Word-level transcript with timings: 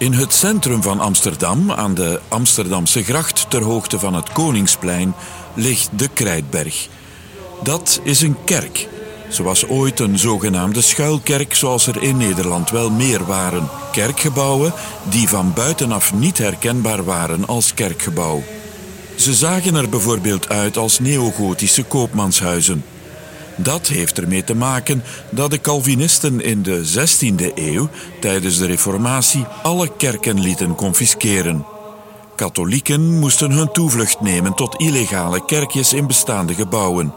In 0.00 0.12
het 0.12 0.32
centrum 0.32 0.82
van 0.82 1.00
Amsterdam, 1.00 1.72
aan 1.72 1.94
de 1.94 2.20
Amsterdamse 2.28 3.02
gracht 3.02 3.50
ter 3.50 3.62
hoogte 3.62 3.98
van 3.98 4.14
het 4.14 4.32
Koningsplein, 4.32 5.14
ligt 5.54 5.90
de 5.96 6.08
Krijtberg. 6.08 6.88
Dat 7.62 8.00
is 8.02 8.20
een 8.20 8.36
kerk, 8.44 8.88
zoals 9.28 9.66
ooit 9.66 10.00
een 10.00 10.18
zogenaamde 10.18 10.80
schuilkerk, 10.80 11.54
zoals 11.54 11.86
er 11.86 12.02
in 12.02 12.16
Nederland 12.16 12.70
wel 12.70 12.90
meer 12.90 13.26
waren. 13.26 13.68
Kerkgebouwen 13.92 14.72
die 15.10 15.28
van 15.28 15.52
buitenaf 15.54 16.14
niet 16.14 16.38
herkenbaar 16.38 17.04
waren 17.04 17.46
als 17.46 17.74
kerkgebouw. 17.74 18.42
Ze 19.14 19.34
zagen 19.34 19.74
er 19.74 19.88
bijvoorbeeld 19.88 20.48
uit 20.48 20.76
als 20.76 20.98
neogotische 20.98 21.82
koopmanshuizen. 21.82 22.84
Dat 23.62 23.86
heeft 23.86 24.18
ermee 24.18 24.44
te 24.44 24.54
maken 24.54 25.02
dat 25.30 25.50
de 25.50 25.60
Calvinisten 25.60 26.40
in 26.40 26.62
de 26.62 26.82
16e 26.86 27.54
eeuw 27.54 27.88
tijdens 28.20 28.58
de 28.58 28.66
Reformatie 28.66 29.46
alle 29.62 29.96
kerken 29.96 30.40
lieten 30.40 30.74
confisceren. 30.74 31.64
Katholieken 32.36 33.18
moesten 33.18 33.50
hun 33.50 33.72
toevlucht 33.72 34.20
nemen 34.20 34.54
tot 34.54 34.80
illegale 34.80 35.44
kerkjes 35.44 35.92
in 35.92 36.06
bestaande 36.06 36.54
gebouwen. 36.54 37.14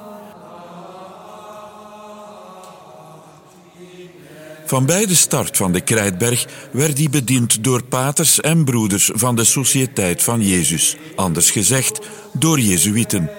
Van 4.65 4.85
bij 4.85 5.05
de 5.05 5.15
start 5.15 5.57
van 5.57 5.71
de 5.71 5.81
Krijtberg 5.81 6.45
werd 6.71 6.95
die 6.95 7.09
bediend 7.09 7.63
door 7.63 7.83
paters 7.83 8.41
en 8.41 8.65
broeders 8.65 9.11
van 9.13 9.35
de 9.35 9.43
Sociëteit 9.43 10.23
van 10.23 10.41
Jezus, 10.41 10.97
anders 11.15 11.51
gezegd 11.51 11.99
door 12.33 12.59
Jezuïeten. 12.59 13.29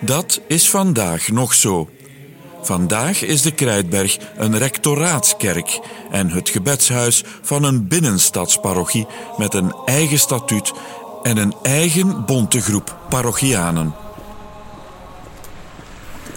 Dat 0.00 0.40
is 0.48 0.70
vandaag 0.70 1.28
nog 1.28 1.54
zo. 1.54 1.88
Vandaag 2.66 3.22
is 3.22 3.42
de 3.42 3.50
Krijtberg 3.50 4.16
een 4.36 4.58
rectoraatskerk 4.58 5.80
en 6.10 6.30
het 6.30 6.48
gebedshuis 6.48 7.24
van 7.42 7.64
een 7.64 7.88
binnenstadsparochie 7.88 9.06
met 9.36 9.54
een 9.54 9.74
eigen 9.84 10.18
statuut 10.18 10.72
en 11.22 11.36
een 11.36 11.54
eigen 11.62 12.24
bonte 12.24 12.60
groep 12.60 12.96
parochianen. 13.08 13.94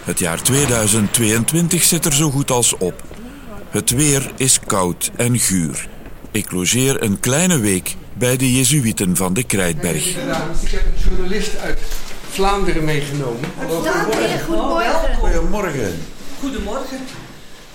Het 0.04 0.18
jaar 0.18 0.42
2022 0.42 1.82
zit 1.82 2.04
er 2.04 2.12
zo 2.12 2.30
goed 2.30 2.50
als 2.50 2.76
op. 2.76 3.02
Het 3.70 3.90
weer 3.90 4.32
is 4.36 4.60
koud 4.66 5.10
en 5.16 5.38
guur. 5.38 5.88
Ik 6.30 6.50
logeer 6.50 7.02
een 7.02 7.20
kleine 7.20 7.58
week 7.58 7.96
bij 8.14 8.36
de 8.36 8.52
Jezuïeten 8.52 9.16
van 9.16 9.34
de 9.34 9.42
Krijtberg. 9.42 10.06
Ik 10.06 10.14
heb 10.14 10.84
een 10.84 11.08
journalist 11.08 11.58
uit 11.58 11.78
Vlaanderen 12.30 12.84
meegenomen. 12.84 13.50
Goedemorgen. 13.68 15.14
Goedemorgen. 15.18 16.18
Goedemorgen. 16.40 16.98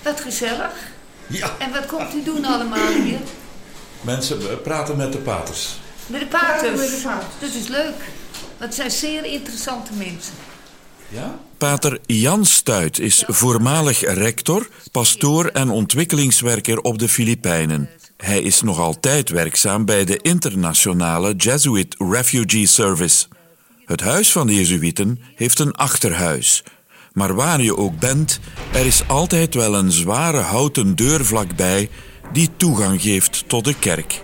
Wat 0.02 0.20
gezellig. 0.20 0.72
Ja. 1.26 1.56
En 1.58 1.72
wat 1.72 1.86
komt 1.86 2.14
u 2.14 2.22
doen 2.22 2.44
allemaal 2.44 2.92
hier? 2.92 3.18
Mensen 4.00 4.38
we 4.38 4.56
praten 4.56 4.96
met 4.96 5.12
de 5.12 5.18
paters. 5.18 5.78
Met 6.06 6.20
de 6.20 6.26
paters. 6.26 7.02
Dat 7.40 7.54
is 7.54 7.68
leuk. 7.68 7.94
Dat 8.58 8.74
zijn 8.74 8.90
zeer 8.90 9.24
interessante 9.24 9.92
mensen. 9.92 10.32
Ja? 11.08 11.38
Pater 11.58 11.98
Jan 12.06 12.44
Stuit 12.44 12.98
is 12.98 13.24
voormalig 13.26 14.00
rector, 14.00 14.68
pastoor 14.92 15.46
en 15.46 15.70
ontwikkelingswerker 15.70 16.80
op 16.80 16.98
de 16.98 17.08
Filipijnen. 17.08 17.90
Hij 18.16 18.42
is 18.42 18.62
nog 18.62 18.78
altijd 18.78 19.28
werkzaam 19.28 19.84
bij 19.84 20.04
de 20.04 20.18
internationale 20.22 21.34
Jesuit 21.34 21.94
Refugee 21.98 22.66
Service. 22.66 23.26
Het 23.84 24.00
huis 24.00 24.32
van 24.32 24.46
de 24.46 24.54
Jezuïeten 24.54 25.22
heeft 25.34 25.58
een 25.58 25.72
achterhuis. 25.72 26.62
Maar 27.16 27.34
waar 27.34 27.62
je 27.62 27.76
ook 27.76 27.98
bent, 27.98 28.40
er 28.72 28.86
is 28.86 29.08
altijd 29.08 29.54
wel 29.54 29.74
een 29.74 29.92
zware 29.92 30.38
houten 30.38 30.96
deur 30.96 31.24
vlakbij 31.24 31.88
die 32.32 32.50
toegang 32.56 33.02
geeft 33.02 33.44
tot 33.46 33.64
de 33.64 33.74
kerk. 33.78 34.22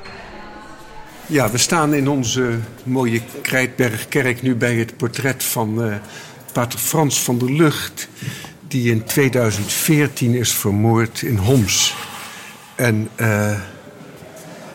Ja, 1.27 1.51
we 1.51 1.59
staan 1.59 1.95
in 1.95 2.09
onze 2.09 2.59
mooie 2.85 3.21
Krijtbergkerk 3.43 4.43
nu 4.43 4.55
bij 4.55 4.75
het 4.75 4.97
portret 4.97 5.45
van 5.45 5.85
uh, 5.87 5.95
pater 6.53 6.79
Frans 6.79 7.21
van 7.23 7.39
der 7.39 7.53
Lucht... 7.53 8.09
die 8.69 8.91
in 8.91 9.05
2014 9.05 10.35
is 10.35 10.53
vermoord 10.53 11.23
in 11.23 11.37
Homs. 11.37 11.95
En 12.75 13.09
uh, 13.17 13.61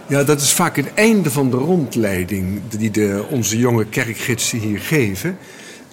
ja, 0.07 0.23
dat 0.23 0.41
is 0.41 0.51
vaak 0.53 0.75
het 0.75 0.93
einde 0.93 1.31
van 1.31 1.49
de 1.49 1.57
rondleiding... 1.57 2.61
die 2.69 2.91
de, 2.91 3.25
onze 3.29 3.57
jonge 3.57 3.85
kerkgidsen 3.85 4.59
hier 4.59 4.79
geven... 4.79 5.37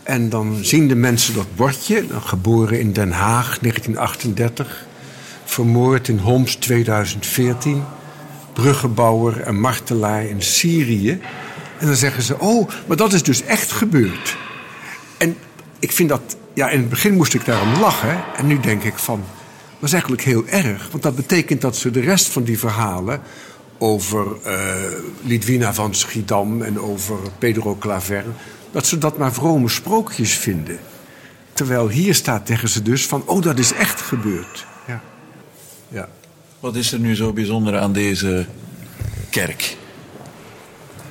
En 0.05 0.29
dan 0.29 0.59
zien 0.61 0.89
de 0.89 0.95
mensen 0.95 1.35
dat 1.35 1.57
bordje, 1.57 2.05
geboren 2.25 2.81
in 2.81 2.93
Den 2.93 3.13
Haag 3.13 3.59
1938, 3.59 4.87
vermoord 5.45 6.09
in 6.09 6.19
Homs 6.19 6.55
2014, 6.55 7.85
bruggenbouwer 8.53 9.41
en 9.41 9.61
martelaar 9.61 10.25
in 10.25 10.43
Syrië. 10.43 11.21
En 11.79 11.87
dan 11.87 11.97
zeggen 11.97 12.23
ze: 12.23 12.39
Oh, 12.39 12.69
maar 12.87 12.97
dat 12.97 13.13
is 13.13 13.23
dus 13.23 13.43
echt 13.43 13.73
gebeurd. 13.73 14.37
En 15.19 15.37
ik 15.79 15.93
vind 15.93 16.09
dat, 16.09 16.37
ja, 16.53 16.69
in 16.69 16.79
het 16.79 16.89
begin 16.89 17.15
moest 17.15 17.35
ik 17.35 17.45
daarom 17.45 17.81
lachen. 17.81 18.25
En 18.37 18.47
nu 18.47 18.61
denk 18.61 18.83
ik 18.83 18.99
van: 18.99 19.25
dat 19.79 19.89
is 19.89 19.93
eigenlijk 19.93 20.23
heel 20.23 20.47
erg. 20.47 20.89
Want 20.91 21.03
dat 21.03 21.17
betekent 21.17 21.61
dat 21.61 21.77
ze 21.77 21.91
de 21.91 22.01
rest 22.01 22.27
van 22.27 22.43
die 22.43 22.59
verhalen 22.59 23.21
over 23.79 24.27
uh, 24.47 24.75
Lidwina 25.23 25.75
van 25.75 25.95
Schiedam 25.95 26.63
en 26.63 26.81
over 26.81 27.17
Pedro 27.39 27.77
Claver 27.81 28.25
dat 28.75 28.87
ze 28.87 28.99
dat 28.99 29.19
maar 29.19 29.33
vrome 29.33 29.69
sprookjes 29.69 30.33
vinden. 30.33 30.79
Terwijl 31.53 31.89
hier 31.89 32.15
staat 32.15 32.47
tegen 32.47 32.69
ze 32.69 32.83
dus 32.83 33.07
van, 33.07 33.23
oh, 33.27 33.43
dat 33.43 33.59
is 33.59 33.73
echt 33.73 34.01
gebeurd. 34.01 34.67
Ja. 34.87 35.01
ja. 35.89 36.09
Wat 36.61 36.77
is 36.77 36.93
er 36.93 36.99
nu 36.99 37.15
zo 37.15 37.33
bijzonder 37.33 37.79
aan 37.79 37.93
deze 37.93 38.47
kerk? 39.31 39.77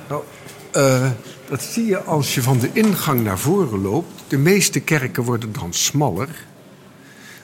Nou, 0.08 0.22
uh, 0.76 1.10
dat 1.48 1.62
zie 1.62 1.86
je 1.86 2.02
als 2.02 2.34
je 2.34 2.42
van 2.42 2.58
de 2.58 2.70
ingang 2.72 3.22
naar 3.22 3.38
voren 3.38 3.82
loopt. 3.82 4.22
De 4.28 4.38
meeste 4.38 4.80
kerken 4.80 5.22
worden 5.22 5.52
dan 5.52 5.72
smaller. 5.72 6.28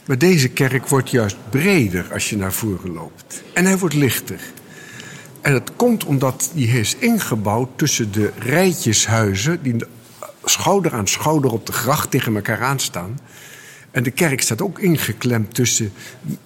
Maar 0.07 0.19
deze 0.19 0.49
kerk 0.49 0.89
wordt 0.89 1.11
juist 1.11 1.37
breder 1.51 2.13
als 2.13 2.31
je 2.31 2.37
naar 2.37 2.53
voren 2.53 2.93
loopt. 2.93 3.43
En 3.53 3.65
hij 3.65 3.79
wordt 3.79 3.95
lichter. 3.95 4.41
En 5.41 5.53
dat 5.53 5.73
komt 5.77 6.05
omdat 6.05 6.51
die 6.55 6.69
is 6.69 6.97
ingebouwd 6.99 7.69
tussen 7.77 8.13
de 8.13 8.33
rijtjeshuizen... 8.39 9.63
die 9.63 9.77
schouder 10.51 10.93
aan 10.93 11.07
schouder 11.07 11.53
op 11.53 11.67
de 11.67 11.73
gracht 11.73 12.11
tegen 12.11 12.35
elkaar 12.35 12.63
aanstaan. 12.63 13.19
En 13.91 14.03
de 14.03 14.11
kerk 14.11 14.41
staat 14.41 14.63
ook 14.63 14.79
ingeklemd 14.79 15.55
tussen 15.55 15.93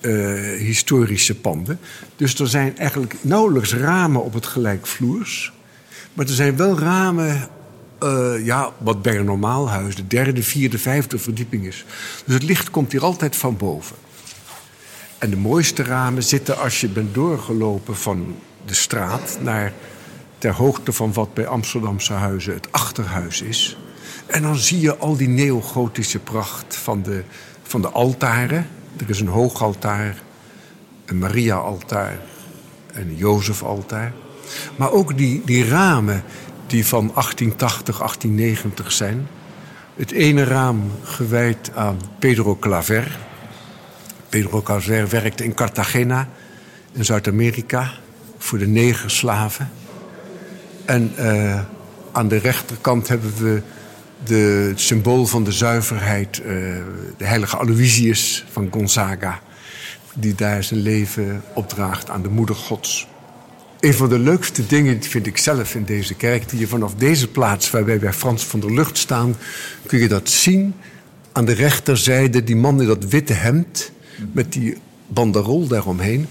uh, 0.01 0.59
historische 0.59 1.35
panden. 1.35 1.79
Dus 2.17 2.41
er 2.41 2.49
zijn 2.49 2.79
eigenlijk 2.79 3.15
nauwelijks 3.21 3.75
ramen 3.75 4.25
op 4.25 4.35
het 4.35 4.47
gelijkvloers. 4.47 5.53
Maar 6.13 6.27
er 6.27 6.33
zijn 6.33 6.57
wel 6.57 6.79
ramen, 6.79 7.49
uh, 8.03 8.45
ja, 8.45 8.73
wat 8.79 9.03
bij 9.03 9.19
een 9.19 9.25
normaal 9.25 9.69
huis 9.69 9.97
de 9.97 10.07
derde, 10.07 10.43
vierde, 10.43 10.79
vijfde 10.79 11.19
verdieping 11.19 11.67
is. 11.67 11.85
Dus 12.25 12.35
het 12.35 12.43
licht 12.43 12.71
komt 12.71 12.93
hier 12.93 13.05
altijd 13.05 13.37
van 13.37 13.57
boven. 13.57 13.97
En 15.19 15.31
de 15.31 15.37
mooiste 15.37 15.83
ramen 15.83 16.23
zitten 16.23 16.59
als 16.59 16.81
je 16.81 16.89
bent 16.89 17.15
doorgelopen 17.15 17.97
van 17.97 18.37
de 18.67 18.75
straat 18.75 19.39
naar 19.41 19.73
ter 20.39 20.55
hoogte 20.55 20.93
van 20.93 21.13
wat 21.13 21.35
bij 21.35 21.47
Amsterdamse 21.47 22.13
huizen 22.13 22.55
het 22.55 22.73
achterhuis 22.73 23.43
is. 23.43 23.77
En 24.27 24.43
dan 24.43 24.57
zie 24.57 24.81
je 24.81 24.97
al 24.97 25.17
die 25.17 25.29
neogotische 25.29 26.19
pracht 26.19 26.77
van 26.77 27.03
de, 27.03 27.23
van 27.63 27.81
de 27.81 27.89
altaren. 27.89 28.67
Er 28.97 29.11
is 29.11 29.21
een 29.21 29.27
hoogaltaar, 29.27 30.17
een 31.05 31.19
Maria-altaar 31.19 32.19
en 32.93 33.09
een 33.09 33.17
Jozef-altaar. 33.17 34.13
Maar 34.77 34.93
ook 34.93 35.17
die, 35.17 35.43
die 35.45 35.69
ramen 35.69 36.23
die 36.67 36.87
van 36.87 37.11
1880, 37.15 37.99
1890 37.99 38.93
zijn. 38.93 39.27
Het 39.97 40.11
ene 40.11 40.45
raam 40.45 40.91
gewijd 41.03 41.71
aan 41.75 42.01
Pedro 42.19 42.57
Claver. 42.57 43.19
Pedro 44.29 44.63
Claver 44.63 45.09
werkte 45.09 45.45
in 45.45 45.55
Cartagena, 45.55 46.29
in 46.93 47.05
Zuid-Amerika, 47.05 47.91
voor 48.39 48.59
de 48.59 48.67
negerslaven. 48.67 49.71
En 50.85 51.13
uh, 51.19 51.61
aan 52.13 52.29
de 52.29 52.37
rechterkant 52.37 53.09
hebben 53.09 53.33
we 53.39 53.63
de, 54.25 54.67
het 54.69 54.81
symbool 54.81 55.27
van 55.27 55.45
de 55.45 55.53
zuiverheid, 55.53 56.39
uh, 56.39 56.47
de 57.17 57.25
heilige 57.25 57.57
Aloysius 57.57 58.45
van 58.51 58.69
Gonzaga, 58.71 59.41
die 60.15 60.35
daar 60.35 60.65
zijn 60.65 60.81
leven 60.81 61.43
opdraagt 61.55 62.11
aan 62.11 62.23
de 62.23 62.29
moeder 62.29 62.57
Gods. 62.57 63.07
Een 63.81 63.95
van 63.95 64.09
de 64.09 64.19
leukste 64.19 64.67
dingen 64.67 65.03
vind 65.03 65.27
ik 65.27 65.39
zelf 65.39 65.75
in 65.75 65.85
deze 65.85 66.15
kerk, 66.15 66.49
die 66.49 66.59
je 66.59 66.69
vanaf 66.69 66.95
deze 66.95 67.29
plaats 67.29 67.71
waar 67.71 67.85
wij 67.85 67.99
bij 67.99 68.13
Frans 68.13 68.45
van 68.45 68.61
der 68.61 68.75
Lucht 68.75 68.99
staan, 68.99 69.37
kun 69.87 69.99
je 69.99 70.09
dat 70.09 70.29
zien. 70.29 70.75
Aan 71.33 71.45
de 71.45 71.53
rechterzijde, 71.53 72.45
die 72.45 72.57
man 72.57 72.81
in 72.81 72.87
dat 72.87 73.05
witte 73.05 73.33
hemd, 73.33 73.91
met 74.33 74.53
die 74.53 74.77
banderol 75.07 75.67
daaromheen. 75.67 76.27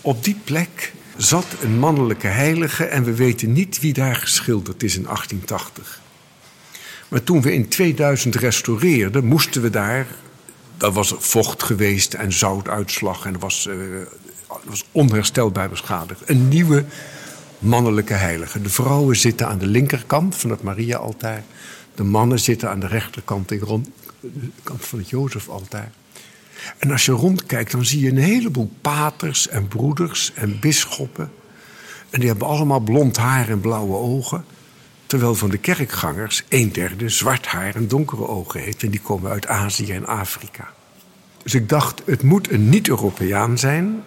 Op 0.00 0.24
die 0.24 0.40
plek 0.44 0.92
zat 1.16 1.46
een 1.62 1.78
mannelijke 1.78 2.26
heilige 2.26 2.84
en 2.84 3.04
we 3.04 3.14
weten 3.14 3.52
niet 3.52 3.80
wie 3.80 3.92
daar 3.92 4.16
geschilderd 4.16 4.82
is 4.82 4.96
in 4.96 5.02
1880. 5.02 6.00
Maar 7.08 7.22
toen 7.22 7.42
we 7.42 7.52
in 7.52 7.68
2000 7.68 8.34
restaureerden, 8.34 9.24
moesten 9.24 9.62
we 9.62 9.70
daar. 9.70 10.06
Dat 10.76 10.94
was 10.94 11.14
vocht 11.18 11.62
geweest 11.62 12.14
en 12.14 12.32
zoutuitslag 12.32 13.24
en 13.24 13.32
dat 13.32 13.42
was, 13.42 13.66
uh, 13.66 13.74
was 14.64 14.84
onherstelbaar 14.92 15.68
beschadigd. 15.68 16.20
Een 16.24 16.48
nieuwe 16.48 16.84
mannelijke 17.58 18.14
heiligen. 18.14 18.62
De 18.62 18.68
vrouwen 18.68 19.16
zitten 19.16 19.48
aan 19.48 19.58
de 19.58 19.66
linkerkant 19.66 20.36
van 20.36 20.50
het 20.50 20.62
Maria-altaar. 20.62 21.44
De 21.94 22.04
mannen 22.04 22.40
zitten 22.40 22.70
aan 22.70 22.80
de 22.80 22.86
rechterkant 22.86 23.48
de 23.48 23.58
kant 24.62 24.84
van 24.84 24.98
het 24.98 25.08
Jozef-altaar. 25.08 25.90
En 26.78 26.90
als 26.90 27.04
je 27.04 27.12
rondkijkt, 27.12 27.70
dan 27.70 27.84
zie 27.84 28.00
je 28.00 28.10
een 28.10 28.16
heleboel 28.16 28.70
paters 28.80 29.48
en 29.48 29.68
broeders 29.68 30.32
en 30.34 30.60
bisschoppen. 30.60 31.30
En 32.10 32.20
die 32.20 32.28
hebben 32.28 32.48
allemaal 32.48 32.80
blond 32.80 33.16
haar 33.16 33.48
en 33.48 33.60
blauwe 33.60 33.96
ogen. 33.96 34.44
Terwijl 35.06 35.34
van 35.34 35.50
de 35.50 35.58
kerkgangers 35.58 36.44
een 36.48 36.72
derde 36.72 37.08
zwart 37.08 37.46
haar 37.46 37.74
en 37.74 37.88
donkere 37.88 38.28
ogen 38.28 38.60
heeft. 38.60 38.82
En 38.82 38.90
die 38.90 39.00
komen 39.00 39.30
uit 39.30 39.46
Azië 39.46 39.92
en 39.92 40.06
Afrika. 40.06 40.68
Dus 41.42 41.54
ik 41.54 41.68
dacht, 41.68 42.02
het 42.04 42.22
moet 42.22 42.50
een 42.50 42.68
niet-Europeaan 42.68 43.58
zijn. 43.58 44.02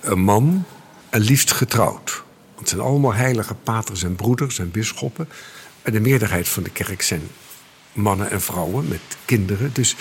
Een 0.00 0.20
man 0.20 0.64
en 1.10 1.20
liefst 1.20 1.52
getrouwd. 1.52 2.22
Want 2.54 2.58
het 2.58 2.68
zijn 2.68 2.80
allemaal 2.80 3.14
heilige 3.14 3.54
paters 3.54 4.02
en 4.02 4.16
broeders 4.16 4.58
en 4.58 4.70
bisschoppen. 4.70 5.28
En 5.82 5.92
de 5.92 6.00
meerderheid 6.00 6.48
van 6.48 6.62
de 6.62 6.70
kerk 6.70 7.02
zijn 7.02 7.22
mannen 7.92 8.30
en 8.30 8.40
vrouwen 8.40 8.88
met 8.88 9.00
kinderen. 9.24 9.70
Dus 9.72 9.96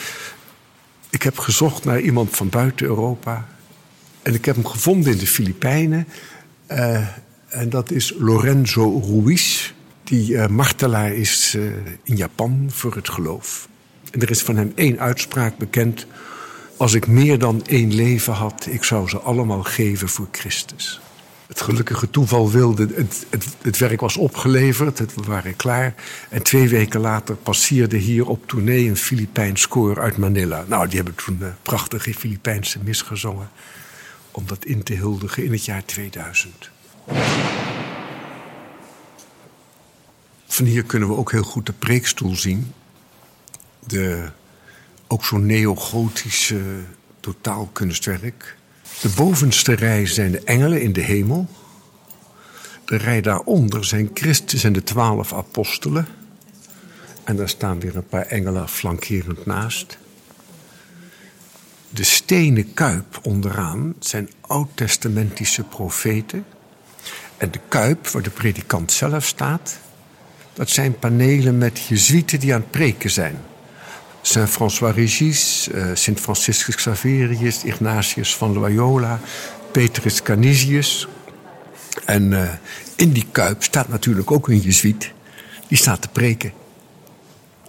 ik 1.09 1.24
heb 1.24 1.38
gezocht 1.38 1.83
naar 1.83 2.00
iemand 2.00 2.35
van 2.35 2.50
buiten 2.50 2.85
Europa. 2.85 3.47
En 4.21 4.33
ik 4.33 4.45
heb 4.45 4.56
hem 4.56 4.65
gevonden 4.65 5.12
in 5.12 5.18
de 5.18 5.27
Filipijnen. 5.27 6.07
Uh, 6.71 7.07
en 7.47 7.69
dat 7.69 7.91
is 7.91 8.13
Lorenzo 8.18 9.01
Ruiz, 9.06 9.71
die 10.07 10.31
uh, 10.31 10.48
martelaar 10.48 11.13
is 11.13 11.56
uh, 11.56 11.71
in 12.04 12.15
Japan 12.15 12.69
voor 12.71 12.95
het 12.95 13.09
geloof. 13.09 13.68
En 14.12 14.21
er 14.21 14.30
is 14.30 14.42
van 14.42 14.56
hem 14.56 14.71
één 14.75 15.00
uitspraak 15.00 15.57
bekend. 15.57 16.06
Als 16.77 16.94
ik 16.94 17.07
meer 17.07 17.39
dan 17.39 17.65
één 17.65 17.94
leven 17.94 18.33
had, 18.33 18.68
ik 18.69 18.83
zou 18.83 19.09
ze 19.09 19.19
allemaal 19.19 19.63
geven 19.63 20.09
voor 20.09 20.27
Christus. 20.31 21.00
Het 21.48 21.62
gelukkige 21.62 22.09
toeval 22.09 22.51
wilde, 22.51 22.88
het, 22.95 23.25
het, 23.62 23.77
werk 23.77 24.00
was 24.00 24.18
opgeleverd, 24.18 25.00
het, 25.00 25.15
we 25.15 25.21
waren 25.21 25.56
klaar. 25.56 25.94
En 26.30 26.44
twee 26.44 26.69
weken 26.69 27.00
later 27.00 27.36
passeerde 27.36 27.98
hier 27.98 28.27
op 28.27 28.48
tournee 28.48 28.89
een 28.89 28.98
Filipijns 28.98 29.68
koor 29.68 30.00
uit 30.00 30.18
Manila. 30.18 30.65
Nou, 30.68 30.88
die 30.88 30.95
hebben 30.95 31.15
toen 31.15 31.38
een 31.42 31.53
prachtige 31.62 32.13
Filipijnse 32.13 32.80
mis 32.83 33.01
gezongen. 33.01 33.50
Om 34.31 34.44
dat 34.48 34.65
in 34.65 34.83
te 34.83 34.95
huldigen 34.95 35.44
in 35.44 35.51
het 35.51 35.65
jaar 35.65 35.86
2000. 35.86 36.69
Van 40.48 40.66
hier 40.66 40.84
kunnen 40.84 41.10
we 41.10 41.16
ook 41.16 41.32
heel 41.32 41.44
goed 41.44 41.66
de 41.66 41.74
preekstoel 41.74 42.36
zien. 42.36 42.74
De, 43.88 44.30
ook 45.08 45.26
zo'n 45.26 45.46
neogotische 45.46 46.62
totaalkunstwerk. 47.20 48.58
De 49.02 49.10
bovenste 49.10 49.74
rij 49.74 50.06
zijn 50.06 50.32
de 50.32 50.44
engelen 50.44 50.82
in 50.82 50.94
de 50.94 51.02
hemel. 51.02 51.48
De 52.86 52.96
rij 52.96 53.22
daaronder 53.22 53.86
zijn 53.86 54.10
Christus 54.14 54.64
en 54.64 54.74
de 54.74 54.84
twaalf 54.84 55.34
apostelen. 55.34 56.08
En 57.24 57.36
daar 57.36 57.50
staan 57.50 57.80
weer 57.80 57.96
een 57.96 58.08
paar 58.08 58.26
engelen 58.26 58.70
flankerend 58.70 59.46
naast. 59.46 59.98
De 61.90 62.04
stenen 62.04 62.74
kuip 62.74 63.20
onderaan 63.24 63.96
zijn 64.00 64.30
oud-testamentische 64.42 65.64
profeten. 65.64 66.46
En 67.38 67.52
de 67.52 67.60
kuip, 67.68 68.08
waar 68.08 68.22
de 68.22 68.30
predikant 68.30 68.92
zelf 68.92 69.26
staat, 69.26 69.80
dat 70.57 70.69
zijn 70.69 71.00
panelen 71.00 71.57
met 71.57 71.80
jezuïeten 71.88 72.39
die 72.39 72.54
aan 72.54 72.59
het 72.59 72.71
preken 72.71 73.09
zijn. 73.09 73.38
Saint-François 74.21 74.95
Regis, 74.95 75.69
uh, 75.71 75.86
Sint 75.94 76.19
Franciscus 76.19 76.75
Xaverius, 76.75 77.63
Ignatius 77.63 78.36
van 78.36 78.54
Loyola, 78.54 79.19
Petrus 79.71 80.21
Canisius. 80.21 81.07
En 82.06 82.31
uh, 82.31 82.50
in 82.95 83.12
die 83.12 83.25
kuip 83.31 83.63
staat 83.63 83.88
natuurlijk 83.88 84.31
ook 84.31 84.48
een 84.48 84.59
jezuïet. 84.59 85.12
Die 85.68 85.77
staat 85.77 86.01
te 86.01 86.07
preken. 86.07 86.51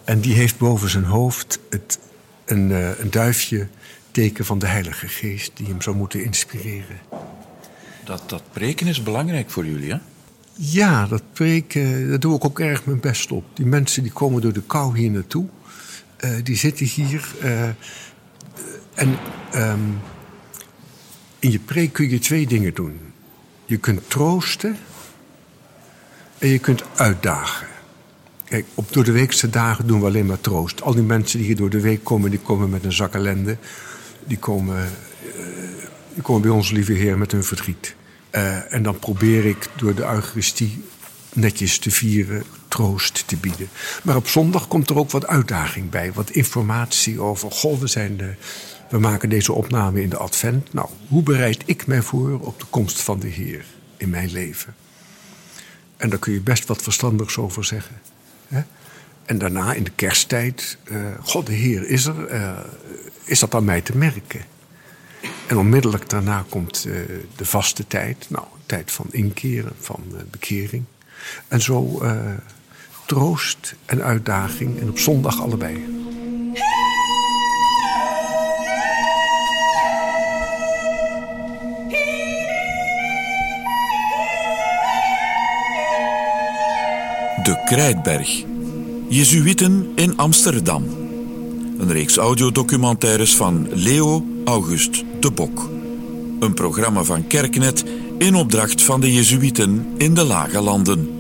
En 0.05 0.21
die 0.21 0.35
heeft 0.35 0.59
boven 0.59 0.91
zijn 0.91 1.05
hoofd 1.05 1.59
het, 1.71 1.99
een, 2.45 2.71
uh, 2.71 2.99
een 2.99 3.11
duifje 3.11 3.67
teken 4.11 4.45
van 4.45 4.59
de 4.59 4.67
Heilige 4.67 5.09
Geest 5.09 5.51
die 5.55 5.67
hem 5.67 5.83
zou 5.83 5.97
moeten 5.97 6.25
inspireren. 6.25 6.99
Dat, 8.05 8.23
dat 8.27 8.43
preken 8.53 8.87
is 8.87 9.03
belangrijk 9.03 9.51
voor 9.51 9.67
jullie, 9.67 9.91
hè? 9.91 9.99
Ja, 10.61 11.07
dat 11.07 11.23
preken, 11.33 12.09
daar 12.09 12.21
doe 12.21 12.37
ik 12.37 12.45
ook 12.45 12.61
erg 12.61 12.85
mijn 12.85 13.01
best 13.01 13.33
op. 13.33 13.45
Die 13.55 13.67
mensen 13.67 14.03
die 14.03 14.13
komen 14.13 14.43
door 14.43 14.53
de 14.53 14.63
kou 14.63 14.99
hier 14.99 15.11
naartoe. 15.11 15.47
Uh, 16.25 16.31
die 16.43 16.57
zitten 16.57 16.87
hier. 16.87 17.35
Uh, 17.43 17.63
en 18.95 19.19
um, 19.55 19.99
in 21.39 21.51
je 21.51 21.59
preek 21.59 21.93
kun 21.93 22.11
je 22.11 22.19
twee 22.19 22.47
dingen 22.47 22.75
doen. 22.75 23.01
Je 23.65 23.77
kunt 23.77 24.11
troosten 24.11 24.77
en 26.39 26.49
je 26.49 26.59
kunt 26.59 26.83
uitdagen. 26.97 27.67
Kijk, 28.45 28.67
op 28.75 28.93
door 28.93 29.05
de 29.05 29.13
weekse 29.13 29.51
dagen 29.51 29.87
doen 29.87 30.01
we 30.01 30.07
alleen 30.07 30.27
maar 30.27 30.41
troost. 30.41 30.83
Al 30.83 30.95
die 30.95 31.03
mensen 31.03 31.39
die 31.39 31.47
hier 31.47 31.57
door 31.57 31.71
de 31.71 31.81
week 31.81 32.05
komen, 32.05 32.31
die 32.31 32.41
komen 32.41 32.71
met 32.71 32.85
een 32.85 32.93
zak 32.93 33.15
ellende. 33.15 33.57
Die 34.27 34.39
komen, 34.39 34.89
die 36.15 36.23
komen 36.23 36.43
bij 36.43 36.51
ons, 36.51 36.71
lieve 36.71 36.93
Heer, 36.93 37.19
met 37.19 37.33
hun 37.33 37.45
verdriet. 37.45 37.97
Uh, 38.33 38.73
en 38.73 38.83
dan 38.83 38.99
probeer 38.99 39.45
ik 39.45 39.69
door 39.77 39.95
de 39.95 40.03
Eucharistie 40.03 40.85
netjes 41.33 41.79
te 41.79 41.91
vieren, 41.91 42.45
troost 42.69 43.29
te 43.29 43.37
bieden. 43.37 43.69
Maar 44.03 44.17
op 44.17 44.29
zondag 44.29 44.69
komt 44.69 44.91
er 44.91 44.99
ook 44.99 45.11
wat 45.11 45.27
uitdaging 45.27 45.91
bij, 45.91 46.13
wat 46.13 46.31
informatie 46.31 47.21
over. 47.21 47.51
Goh, 47.51 47.81
we, 47.81 47.87
zijn 47.87 48.17
de, 48.17 48.35
we 48.89 48.99
maken 48.99 49.29
deze 49.29 49.53
opname 49.53 50.03
in 50.03 50.09
de 50.09 50.17
Advent. 50.17 50.73
Nou, 50.73 50.89
hoe 51.09 51.23
bereid 51.23 51.63
ik 51.67 51.87
mij 51.87 52.03
voor 52.03 52.41
op 52.41 52.61
de 52.61 52.67
komst 52.71 53.01
van 53.01 53.19
de 53.21 53.29
Heer 53.29 53.65
in 53.97 54.11
mijn 54.11 54.31
leven? 54.31 54.75
En 55.97 56.11
daar 56.11 56.19
kun 56.19 56.33
je 56.33 56.41
best 56.41 56.67
wat 56.67 56.83
verstandigs 56.83 57.39
over 57.39 57.65
zeggen. 57.65 58.01
Hè? 58.49 58.63
En 59.25 59.39
daarna 59.39 59.73
in 59.73 59.85
de 59.85 59.93
kersttijd, 59.95 60.79
uh, 60.85 60.99
God 61.23 61.47
de 61.47 61.53
Heer 61.53 61.89
is 61.89 62.07
er, 62.07 62.31
is 63.25 63.39
dat 63.39 63.55
aan 63.55 63.65
mij 63.65 63.81
te 63.81 63.97
merken? 63.97 64.58
En 65.49 65.57
onmiddellijk 65.57 66.11
daarna 66.11 66.45
komt 66.49 66.85
uh, 66.87 66.95
de 67.37 67.45
vaste 67.45 67.87
tijd. 67.87 68.27
Nou, 68.29 68.45
tijd 68.67 68.91
van 68.91 69.07
inkeren, 69.11 69.73
van 69.81 70.03
uh, 70.13 70.19
bekering. 70.31 70.85
En 71.49 71.61
zo 71.61 72.01
uh, 72.03 72.13
troost 73.07 73.75
en 73.85 74.03
uitdaging. 74.03 74.81
En 74.81 74.89
op 74.89 74.99
zondag 74.99 75.41
allebei. 75.41 75.75
De 87.43 87.63
Krijtberg. 87.65 88.45
Jezuïeten 89.09 89.93
in 89.95 90.17
Amsterdam. 90.17 90.85
Een 91.79 91.93
reeks 91.93 92.17
audiodocumentaires 92.17 93.37
van 93.37 93.69
Leo 93.71 94.25
August 94.45 95.05
de 95.21 95.31
Bok. 95.31 95.69
Een 96.41 96.55
programma 96.55 97.03
van 97.03 97.27
Kerknet 97.27 97.85
in 98.19 98.35
opdracht 98.35 98.83
van 98.83 99.01
de 99.01 99.13
Jezuïeten 99.13 99.95
in 99.97 100.15
de 100.15 100.25
Lage 100.25 100.61
Landen. 100.61 101.17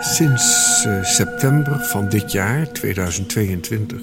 Sinds 0.00 0.65
uh, 0.86 1.04
september 1.04 1.80
van 1.80 2.08
dit 2.08 2.32
jaar, 2.32 2.72
2022, 2.72 4.00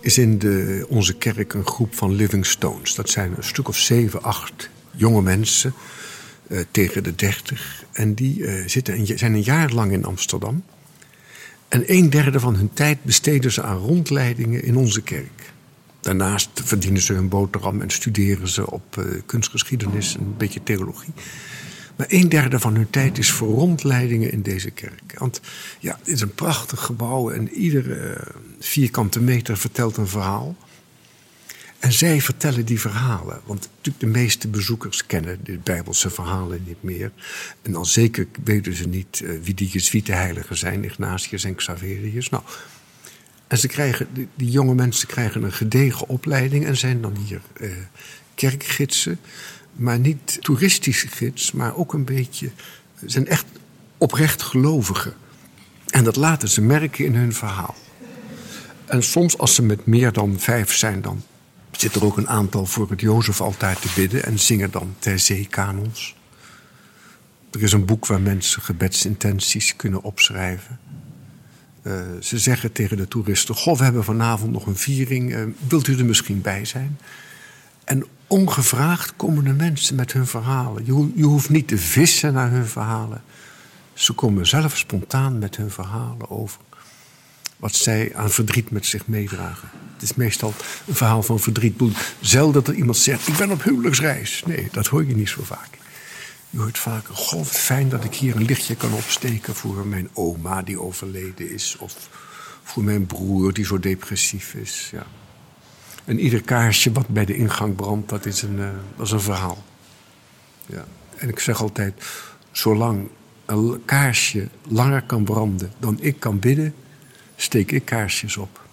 is 0.00 0.18
in 0.18 0.38
de, 0.38 0.86
onze 0.88 1.14
kerk 1.14 1.52
een 1.52 1.66
groep 1.66 1.94
van 1.94 2.14
Living 2.14 2.46
Stones. 2.46 2.94
Dat 2.94 3.10
zijn 3.10 3.34
een 3.36 3.44
stuk 3.44 3.68
of 3.68 3.76
zeven, 3.76 4.22
acht 4.22 4.70
jonge 4.90 5.22
mensen 5.22 5.72
uh, 6.46 6.60
tegen 6.70 7.02
de 7.02 7.14
dertig. 7.14 7.84
En 7.92 8.14
die 8.14 8.38
uh, 8.38 8.66
zitten 8.66 8.98
een, 8.98 9.18
zijn 9.18 9.34
een 9.34 9.42
jaar 9.42 9.70
lang 9.70 9.92
in 9.92 10.04
Amsterdam. 10.04 10.62
En 11.68 11.82
een 11.86 12.10
derde 12.10 12.40
van 12.40 12.54
hun 12.54 12.72
tijd 12.72 13.02
besteden 13.02 13.52
ze 13.52 13.62
aan 13.62 13.76
rondleidingen 13.76 14.62
in 14.62 14.76
onze 14.76 15.02
kerk. 15.02 15.52
Daarnaast 16.00 16.50
verdienen 16.54 17.02
ze 17.02 17.12
hun 17.12 17.28
boterham 17.28 17.80
en 17.80 17.90
studeren 17.90 18.48
ze 18.48 18.70
op 18.70 19.04
kunstgeschiedenis 19.26 20.14
en 20.14 20.20
een 20.20 20.36
beetje 20.36 20.62
theologie. 20.62 21.12
Maar 21.98 22.06
een 22.10 22.28
derde 22.28 22.58
van 22.58 22.74
hun 22.74 22.90
tijd 22.90 23.18
is 23.18 23.30
voor 23.30 23.54
rondleidingen 23.54 24.32
in 24.32 24.42
deze 24.42 24.70
kerk. 24.70 25.14
Want 25.14 25.40
ja, 25.78 25.96
het 25.98 26.08
is 26.08 26.20
een 26.20 26.34
prachtig 26.34 26.80
gebouw 26.80 27.30
en 27.30 27.48
iedere 27.48 28.24
vierkante 28.60 29.20
meter 29.20 29.56
vertelt 29.56 29.96
een 29.96 30.08
verhaal. 30.08 30.56
En 31.78 31.92
zij 31.92 32.20
vertellen 32.20 32.64
die 32.64 32.80
verhalen. 32.80 33.40
Want 33.44 33.68
natuurlijk 33.76 34.00
de 34.00 34.20
meeste 34.20 34.48
bezoekers 34.48 35.06
kennen 35.06 35.38
de 35.42 35.58
Bijbelse 35.58 36.10
verhalen 36.10 36.62
niet 36.66 36.82
meer. 36.82 37.12
En 37.62 37.72
dan 37.72 37.86
zeker 37.86 38.26
weten 38.44 38.74
ze 38.74 38.88
niet 38.88 39.20
uh, 39.20 39.30
wie 39.42 39.54
die 39.54 39.68
Jezuïetenheiligen 39.68 40.56
zijn, 40.56 40.84
Ignatius 40.84 41.44
en 41.44 41.54
Xaverius. 41.54 42.28
Nou, 42.28 42.42
en 43.46 43.58
ze 43.58 43.68
krijgen, 43.68 44.08
die, 44.12 44.50
jonge 44.50 44.74
mensen 44.74 45.08
krijgen 45.08 45.42
een 45.42 45.52
gedegen 45.52 46.08
opleiding 46.08 46.66
en 46.66 46.76
zijn 46.76 47.00
dan 47.00 47.16
hier 47.16 47.40
uh, 47.60 47.70
kerkgidsen, 48.34 49.18
maar 49.78 49.98
niet 49.98 50.38
toeristische 50.40 51.08
gids, 51.08 51.52
maar 51.52 51.76
ook 51.76 51.92
een 51.92 52.04
beetje. 52.04 52.50
Zijn 53.04 53.26
echt 53.26 53.46
oprecht 53.98 54.42
gelovigen. 54.42 55.14
En 55.86 56.04
dat 56.04 56.16
laten 56.16 56.48
ze 56.48 56.60
merken 56.60 57.04
in 57.04 57.14
hun 57.14 57.32
verhaal. 57.32 57.74
En 58.84 59.02
soms, 59.02 59.38
als 59.38 59.54
ze 59.54 59.62
met 59.62 59.86
meer 59.86 60.12
dan 60.12 60.38
vijf 60.38 60.74
zijn, 60.74 61.00
dan 61.00 61.22
zit 61.70 61.94
er 61.94 62.04
ook 62.04 62.16
een 62.16 62.28
aantal 62.28 62.66
voor 62.66 62.90
het 62.90 63.00
Jozef 63.00 63.40
altijd 63.40 63.80
te 63.80 63.88
bidden 63.94 64.24
en 64.24 64.38
zingen 64.38 64.70
dan 64.70 64.94
ter 64.98 65.18
zee 65.18 65.46
kanons. 65.46 66.16
Er 67.50 67.62
is 67.62 67.72
een 67.72 67.84
boek 67.84 68.06
waar 68.06 68.20
mensen 68.20 68.62
gebedsintenties 68.62 69.76
kunnen 69.76 70.02
opschrijven. 70.02 70.78
Uh, 71.82 72.02
ze 72.20 72.38
zeggen 72.38 72.72
tegen 72.72 72.96
de 72.96 73.08
toeristen: 73.08 73.54
Goh, 73.54 73.78
we 73.78 73.84
hebben 73.84 74.04
vanavond 74.04 74.52
nog 74.52 74.66
een 74.66 74.76
viering. 74.76 75.34
Uh, 75.34 75.42
wilt 75.68 75.86
u 75.86 75.98
er 75.98 76.04
misschien 76.04 76.40
bij 76.40 76.64
zijn? 76.64 76.98
En 77.84 78.06
ongevraagd 78.28 79.12
komen 79.16 79.44
de 79.44 79.52
mensen 79.52 79.94
met 79.94 80.12
hun 80.12 80.26
verhalen. 80.26 80.86
Je, 80.86 81.12
je 81.14 81.24
hoeft 81.24 81.48
niet 81.48 81.68
te 81.68 81.78
vissen 81.78 82.32
naar 82.32 82.50
hun 82.50 82.66
verhalen. 82.66 83.22
Ze 83.92 84.12
komen 84.12 84.46
zelf 84.46 84.76
spontaan 84.76 85.38
met 85.38 85.56
hun 85.56 85.70
verhalen 85.70 86.30
over 86.30 86.60
wat 87.56 87.74
zij 87.74 88.12
aan 88.14 88.30
verdriet 88.30 88.70
met 88.70 88.86
zich 88.86 89.06
meedragen. 89.06 89.68
Het 89.92 90.02
is 90.02 90.14
meestal 90.14 90.54
een 90.86 90.94
verhaal 90.94 91.22
van 91.22 91.40
verdriet. 91.40 91.80
Zelden 92.20 92.52
dat 92.52 92.68
er 92.68 92.74
iemand 92.74 92.96
zegt: 92.96 93.28
Ik 93.28 93.36
ben 93.36 93.50
op 93.50 93.62
huwelijksreis. 93.62 94.42
Nee, 94.46 94.68
dat 94.72 94.86
hoor 94.86 95.06
je 95.06 95.16
niet 95.16 95.28
zo 95.28 95.42
vaak. 95.42 95.78
Je 96.50 96.58
hoort 96.58 96.78
vaak, 96.78 97.06
goh, 97.12 97.44
fijn 97.44 97.88
dat 97.88 98.04
ik 98.04 98.14
hier 98.14 98.36
een 98.36 98.44
lichtje 98.44 98.76
kan 98.76 98.92
opsteken 98.92 99.54
voor 99.54 99.86
mijn 99.86 100.08
oma 100.12 100.62
die 100.62 100.80
overleden 100.80 101.50
is. 101.50 101.76
Of 101.78 102.08
voor 102.62 102.84
mijn 102.84 103.06
broer 103.06 103.52
die 103.52 103.64
zo 103.64 103.78
depressief 103.78 104.54
is. 104.54 104.88
Ja. 104.92 105.06
En 106.08 106.18
ieder 106.18 106.42
kaarsje 106.42 106.92
wat 106.92 107.08
bij 107.08 107.24
de 107.24 107.36
ingang 107.36 107.76
brandt, 107.76 108.08
dat 108.08 108.26
is 108.26 108.42
een, 108.42 108.58
uh, 108.58 108.68
dat 108.96 109.06
is 109.06 109.12
een 109.12 109.20
verhaal. 109.20 109.64
Ja. 110.66 110.84
En 111.16 111.28
ik 111.28 111.38
zeg 111.38 111.60
altijd, 111.60 112.04
zolang 112.50 113.08
een 113.46 113.82
kaarsje 113.84 114.48
langer 114.68 115.02
kan 115.02 115.24
branden 115.24 115.72
dan 115.78 115.98
ik 116.00 116.20
kan 116.20 116.38
bidden, 116.38 116.74
steek 117.36 117.72
ik 117.72 117.84
kaarsjes 117.84 118.36
op. 118.36 118.66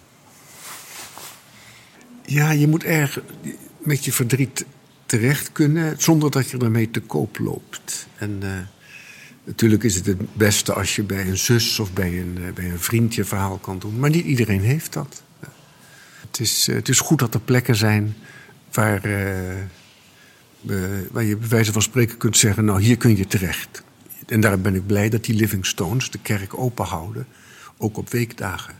Ja, 2.24 2.50
je 2.50 2.68
moet 2.68 2.84
erg 2.84 3.20
met 3.78 4.04
je 4.04 4.12
verdriet 4.12 4.64
terecht 5.06 5.52
kunnen 5.52 5.94
zonder 5.98 6.30
dat 6.30 6.50
je 6.50 6.58
ermee 6.58 6.90
te 6.90 7.00
koop 7.00 7.38
loopt. 7.38 8.06
En 8.16 8.40
uh, 8.42 8.50
natuurlijk 9.44 9.82
is 9.82 9.94
het 9.94 10.06
het 10.06 10.34
beste 10.34 10.72
als 10.72 10.96
je 10.96 11.02
bij 11.02 11.28
een 11.28 11.38
zus 11.38 11.78
of 11.78 11.92
bij 11.92 12.20
een, 12.20 12.36
uh, 12.40 12.52
bij 12.52 12.70
een 12.70 12.80
vriend 12.80 13.14
je 13.14 13.24
verhaal 13.24 13.58
kan 13.58 13.78
doen. 13.78 13.98
Maar 13.98 14.10
niet 14.10 14.24
iedereen 14.24 14.62
heeft 14.62 14.92
dat. 14.92 15.24
Het 16.36 16.46
is, 16.46 16.68
uh, 16.68 16.76
het 16.76 16.88
is 16.88 17.00
goed 17.00 17.18
dat 17.18 17.34
er 17.34 17.40
plekken 17.40 17.76
zijn 17.76 18.16
waar, 18.72 19.00
waar 21.10 21.24
je 21.24 21.36
bij 21.36 21.48
wijze 21.48 21.72
van 21.72 21.82
spreken 21.82 22.16
kunt 22.16 22.36
zeggen: 22.36 22.64
Nou, 22.64 22.82
hier 22.82 22.96
kun 22.96 23.16
je 23.16 23.26
terecht. 23.26 23.82
En 24.26 24.40
daar 24.40 24.60
ben 24.60 24.74
ik 24.74 24.86
blij 24.86 25.08
dat 25.08 25.24
die 25.24 25.34
Living 25.34 25.66
Stones 25.66 26.10
de 26.10 26.18
kerk 26.18 26.58
open 26.58 26.84
houden, 26.84 27.26
ook 27.78 27.96
op 27.96 28.10
weekdagen. 28.10 28.74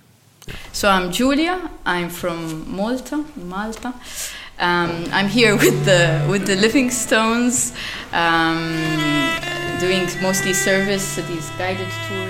So 0.71 0.89
I'm 0.89 1.11
Julia. 1.11 1.59
I'm 1.87 2.11
from 2.11 2.65
Malta, 2.75 3.19
Malta. 3.49 3.95
Um, 4.61 4.91
I'm 5.13 5.29
here 5.29 5.57
with 5.57 5.85
the 5.85 6.25
with 6.29 6.45
the 6.47 6.57
Living 6.57 6.93
Stones, 6.93 7.73
um, 8.13 8.59
doing 9.81 10.21
mostly 10.21 10.55
service, 10.55 11.15
these 11.15 11.51
guided 11.59 11.89
tours 12.09 12.26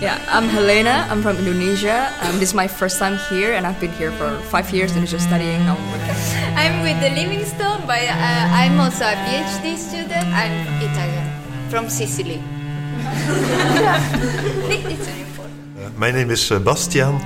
Yeah, 0.00 0.20
I'm 0.28 0.44
Helena. 0.44 1.06
I'm 1.08 1.22
from 1.22 1.38
Indonesia. 1.38 2.12
Um, 2.20 2.38
this 2.38 2.50
is 2.50 2.54
my 2.54 2.68
first 2.68 2.98
time 2.98 3.16
here, 3.30 3.54
and 3.54 3.66
I've 3.66 3.80
been 3.80 3.92
here 3.92 4.12
for 4.12 4.28
five 4.52 4.68
years 4.70 4.94
and 4.94 5.08
just 5.08 5.24
studying. 5.24 5.64
Now 5.64 5.78
I'm 6.52 6.82
with 6.82 7.00
the 7.00 7.08
Livingstone, 7.16 7.80
but 7.86 8.04
uh, 8.04 8.60
I'm 8.60 8.78
also 8.78 9.06
a 9.08 9.16
PhD 9.24 9.78
student. 9.78 10.28
I'm 10.36 10.52
Italian 10.84 11.24
from 11.70 11.88
Sicily. 11.88 12.36
it's 14.68 15.06
very 15.08 15.22
important. 15.24 15.56
Uh, 15.80 15.88
my 15.96 16.10
name 16.10 16.30
is 16.30 16.52
uh, 16.52 16.60
Bastiaan. 16.60 17.16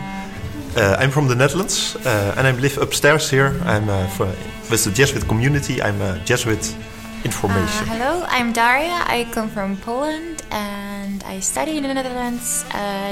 Uh, 0.77 0.95
I'm 1.01 1.11
from 1.11 1.27
the 1.27 1.35
Netherlands 1.35 1.97
uh, 2.07 2.35
and 2.39 2.47
I 2.47 2.53
live 2.53 2.79
upstairs 2.79 3.29
here. 3.29 3.53
I'm 3.65 3.89
uh, 3.89 4.07
for, 4.15 4.27
with 4.71 4.85
the 4.85 4.93
Jesuit 4.93 5.27
community. 5.27 5.83
I'm 5.83 6.01
a 6.01 6.21
Jesuit 6.25 6.77
information. 7.25 7.87
hello, 7.87 8.25
I'm 8.29 8.53
Daria. 8.53 9.03
I 9.07 9.27
come 9.33 9.49
from 9.51 9.77
Poland 9.79 10.43
and 11.01 11.23
I 11.25 11.41
study 11.41 11.77
in 11.79 11.83
the 11.83 11.95
Netherlands. 11.95 12.65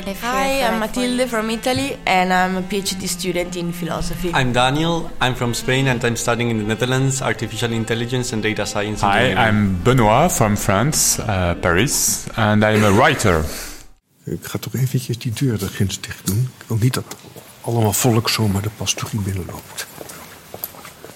Live 0.06 0.20
Hi, 0.20 0.62
I'm 0.66 0.78
Matilde 0.80 1.28
from 1.28 1.50
Italy 1.50 1.96
and 2.06 2.32
I'm 2.32 2.56
a 2.56 2.62
PhD 2.62 3.08
student 3.08 3.56
in 3.56 3.72
philosophy. 3.72 4.30
I'm 4.34 4.52
Daniel. 4.52 5.10
I'm 5.20 5.34
from 5.34 5.54
Spain 5.54 5.86
and 5.88 6.04
I'm 6.04 6.16
studying 6.16 6.50
in 6.50 6.58
the 6.58 6.64
Netherlands 6.64 7.22
artificial 7.22 7.72
intelligence 7.72 8.32
and 8.32 8.42
data 8.42 8.66
science. 8.66 9.00
Hi, 9.00 9.34
I'm 9.46 9.82
Benoit 9.84 10.30
from 10.30 10.56
France, 10.56 11.18
uh, 11.18 11.54
Paris, 11.62 12.28
and 12.36 12.64
I'm 12.64 12.84
a 12.84 12.92
writer. 12.92 13.44
Ik 14.24 14.44
ga 14.44 14.58
toch 14.58 14.74
eventjes 14.74 15.18
die 15.18 15.32
deur 15.32 15.62
er 15.62 15.68
ginds 15.68 16.00
dicht 16.00 16.26
doen. 16.26 16.50
Ik 16.58 16.64
wil 16.66 16.76
niet 16.76 16.94
dat 16.94 17.16
allemaal 17.60 17.92
volk 17.92 18.28
zomaar 18.28 18.62
de 18.62 18.70
pastorie 18.76 19.20
binnenloopt. 19.20 19.86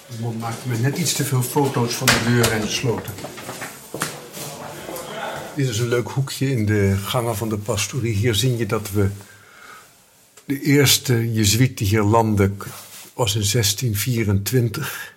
De 0.09 0.23
man 0.23 0.37
maakte 0.37 0.69
me 0.69 0.77
net 0.77 0.99
iets 0.99 1.13
te 1.13 1.25
veel 1.25 1.43
foto's 1.43 1.95
van 1.95 2.07
de 2.07 2.21
deur 2.27 2.53
en 2.53 2.61
de 2.61 2.69
sloten. 2.69 3.13
Dit 5.57 5.69
is 5.69 5.79
een 5.79 5.89
leuk 5.89 6.09
hoekje 6.09 6.51
in 6.51 6.67
de 6.67 6.97
gangen 6.97 7.37
van 7.37 7.49
de 7.49 7.59
pastorie. 7.59 8.15
Hier 8.15 8.35
zie 8.35 8.57
je 8.57 8.67
dat 8.67 8.91
we 8.91 9.09
de 10.45 10.61
eerste 10.61 11.33
jezuïet 11.33 11.79
die 11.79 11.87
hier 11.87 12.03
landde 12.03 12.51
was 13.15 13.35
in 13.35 13.47
1624. 13.53 15.15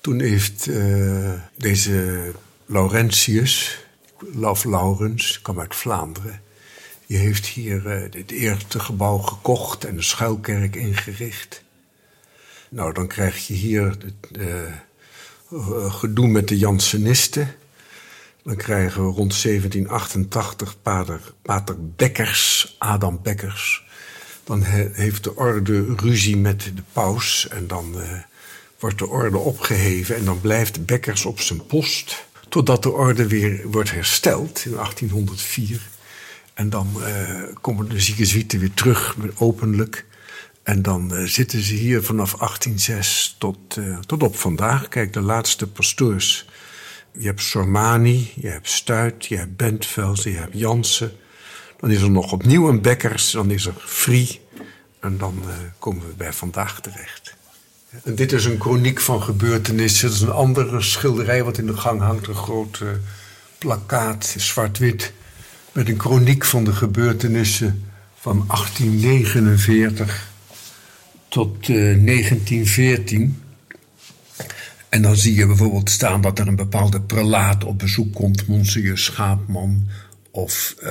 Toen 0.00 0.20
heeft 0.20 0.66
uh, 0.66 1.32
deze 1.56 2.32
Laurentius, 2.66 3.84
Laf 4.32 4.64
Laurens, 4.64 5.40
kwam 5.42 5.60
uit 5.60 5.74
Vlaanderen 5.74 6.40
die 7.06 7.16
heeft 7.16 7.46
hier 7.46 7.86
uh, 7.86 8.02
het 8.12 8.30
eerste 8.30 8.80
gebouw 8.80 9.18
gekocht 9.18 9.84
en 9.84 9.96
een 9.96 10.02
schuilkerk 10.02 10.76
ingericht. 10.76 11.62
Nou, 12.68 12.92
dan 12.92 13.06
krijg 13.06 13.46
je 13.46 13.54
hier 13.54 13.84
het 13.84 14.38
uh, 14.38 15.92
gedoe 15.92 16.26
met 16.26 16.48
de 16.48 16.58
Jansenisten. 16.58 17.54
Dan 18.46 18.56
krijgen 18.56 19.00
we 19.00 19.12
rond 19.12 19.42
1788 19.42 20.82
pater, 20.82 21.20
pater 21.42 21.76
Bekkers, 21.96 22.74
Adam 22.78 23.20
Bekkers. 23.22 23.84
Dan 24.44 24.62
he, 24.62 24.88
heeft 24.92 25.24
de 25.24 25.36
orde 25.36 25.94
ruzie 25.96 26.36
met 26.36 26.60
de 26.62 26.82
paus 26.92 27.48
en 27.48 27.66
dan 27.66 27.92
uh, 27.96 28.02
wordt 28.78 28.98
de 28.98 29.06
orde 29.06 29.38
opgeheven 29.38 30.16
en 30.16 30.24
dan 30.24 30.40
blijft 30.40 30.86
Bekkers 30.86 31.24
op 31.24 31.40
zijn 31.40 31.66
post 31.66 32.24
totdat 32.48 32.82
de 32.82 32.90
orde 32.90 33.26
weer 33.26 33.70
wordt 33.70 33.90
hersteld 33.90 34.64
in 34.64 34.72
1804. 34.72 35.80
En 36.54 36.70
dan 36.70 36.92
uh, 36.98 37.42
komen 37.60 37.88
de 37.88 38.00
ziekenzieten 38.00 38.58
weer 38.58 38.74
terug, 38.74 39.16
openlijk. 39.34 40.06
En 40.62 40.82
dan 40.82 41.14
uh, 41.14 41.24
zitten 41.24 41.62
ze 41.62 41.74
hier 41.74 42.02
vanaf 42.02 42.34
1806 42.34 43.36
tot, 43.38 43.78
tot 44.06 44.22
op 44.22 44.36
vandaag. 44.36 44.88
Kijk, 44.88 45.12
de 45.12 45.20
laatste 45.20 45.66
pastoors. 45.66 46.46
Je 47.18 47.26
hebt 47.26 47.42
Sormani, 47.42 48.32
je 48.34 48.48
hebt 48.48 48.68
Stuit, 48.68 49.26
je 49.26 49.36
hebt 49.36 49.56
Bentveld, 49.56 50.22
je 50.22 50.30
hebt 50.30 50.58
Jansen. 50.58 51.12
Dan 51.76 51.90
is 51.90 52.02
er 52.02 52.10
nog 52.10 52.32
opnieuw 52.32 52.68
een 52.68 52.80
Bekkers, 52.80 53.30
dan 53.30 53.50
is 53.50 53.66
er 53.66 53.74
Free. 53.78 54.40
En 55.00 55.18
dan 55.18 55.42
komen 55.78 56.06
we 56.06 56.14
bij 56.16 56.32
vandaag 56.32 56.80
terecht. 56.80 57.34
En 58.04 58.14
dit 58.14 58.32
is 58.32 58.44
een 58.44 58.60
chroniek 58.60 59.00
van 59.00 59.22
gebeurtenissen. 59.22 60.08
Dat 60.08 60.16
is 60.16 60.22
een 60.22 60.30
andere 60.30 60.82
schilderij 60.82 61.44
wat 61.44 61.58
in 61.58 61.66
de 61.66 61.76
gang 61.76 62.00
hangt. 62.00 62.26
Een 62.26 62.34
groot 62.34 62.82
plakkaat, 63.58 64.34
zwart-wit 64.36 65.12
met 65.72 65.88
een 65.88 66.00
chroniek 66.00 66.44
van 66.44 66.64
de 66.64 66.72
gebeurtenissen 66.72 67.84
van 68.14 68.44
1849 68.46 70.28
tot 71.28 71.68
uh, 71.68 71.76
1914. 71.76 73.42
En 74.88 75.02
dan 75.02 75.16
zie 75.16 75.34
je 75.34 75.46
bijvoorbeeld 75.46 75.90
staan 75.90 76.20
dat 76.20 76.38
er 76.38 76.48
een 76.48 76.56
bepaalde 76.56 77.02
prelaat 77.02 77.64
op 77.64 77.78
bezoek 77.78 78.14
komt, 78.14 78.46
Monseigneur 78.46 78.98
Schaapman, 78.98 79.88
of 80.30 80.74
uh, 80.82 80.90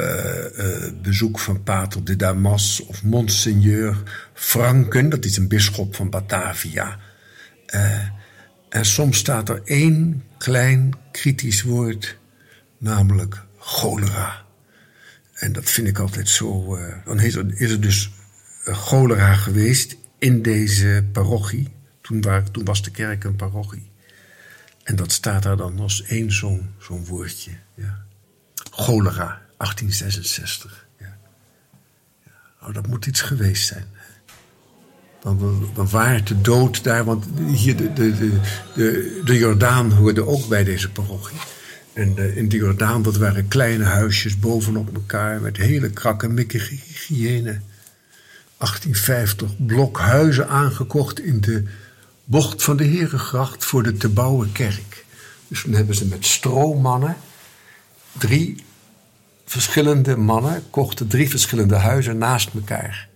uh, 0.58 0.92
bezoek 1.02 1.40
van 1.40 1.64
Pater 1.64 2.04
de 2.04 2.16
Damas, 2.16 2.84
of 2.88 3.04
Monseigneur 3.04 4.04
Franken, 4.34 5.10
dat 5.10 5.26
is 5.26 5.38
een 5.38 5.48
bisschop 5.48 5.96
van 5.96 6.10
Batavia. 6.10 7.00
Uh, 7.76 8.00
en 8.70 8.86
soms 8.86 9.18
staat 9.18 9.50
er 9.50 9.62
één 9.66 10.24
klein 10.38 10.94
kritisch 11.12 11.64
woord, 11.64 12.18
namelijk 12.78 13.44
cholera. 13.58 14.44
En 15.34 15.54
dat 15.54 15.70
vind 15.70 15.88
ik 15.88 16.00
altijd 16.00 16.30
zo. 16.30 16.80
Dan 17.06 17.20
is 17.20 17.36
is 17.36 17.72
er 17.72 17.82
dus 17.82 18.12
cholera 18.64 19.34
geweest 19.34 19.98
in 20.20 20.42
deze 20.42 21.06
parochie. 21.12 21.75
Toen, 22.06 22.24
toen 22.52 22.66
was 22.66 22.82
de 22.82 22.92
kerk 22.92 23.24
een 23.24 23.36
parochie. 23.36 23.92
En 24.84 24.96
dat 24.96 25.12
staat 25.12 25.44
daar 25.44 25.58
dan 25.58 25.80
als 25.80 26.04
één 26.04 26.32
zo'n 26.32 27.06
woordje. 27.06 27.52
Ja. 27.74 28.06
Cholera, 28.72 29.42
1866. 29.58 30.88
Ja. 31.00 31.18
Nou, 32.62 32.74
dat 32.74 32.88
moet 32.88 33.06
iets 33.06 33.22
geweest 33.22 33.68
zijn. 33.68 33.86
Dan, 35.22 35.70
dan 35.74 35.90
waart 35.90 36.28
de 36.28 36.42
dood 36.42 36.84
daar, 36.84 37.04
want 37.04 37.26
hier 37.54 37.76
de, 37.76 37.94
de, 37.94 38.18
de, 38.18 38.40
de, 38.76 39.22
de 39.26 39.38
Jordaan 39.38 39.92
hoorde 39.92 40.26
ook 40.26 40.48
bij 40.48 40.64
deze 40.64 40.92
parochie. 40.92 41.40
En 41.94 42.18
eh, 42.18 42.38
in 42.38 42.50
de 42.50 42.58
Jordaan, 42.58 43.02
dat 43.02 43.18
waren 43.18 43.48
kleine 43.48 43.84
huisjes 43.84 44.40
bovenop 44.40 44.96
elkaar 44.96 45.42
met 45.42 45.58
hele 45.58 45.90
krakkemikkige 45.90 46.74
hygiëne. 46.74 47.60
1850 48.58 49.66
blokhuizen 49.66 50.48
aangekocht 50.48 51.20
in 51.20 51.42
de 51.42 51.64
bocht 52.26 52.64
van 52.64 52.78
de 52.78 52.84
Herengracht 52.84 53.66
voor 53.66 53.84
de 53.84 53.98
te 53.98 54.10
bouwen 54.10 54.52
kerk. 54.52 55.06
Dus 55.48 55.62
toen 55.62 55.74
hebben 55.74 55.96
ze 55.96 56.06
met 56.06 56.26
stroommannen 56.26 57.18
drie 58.12 58.64
verschillende 59.46 60.18
mannen 60.18 60.64
kochten 60.70 61.08
drie 61.08 61.30
verschillende 61.30 61.76
huizen 61.76 62.18
naast 62.18 62.50
elkaar. 62.54 63.10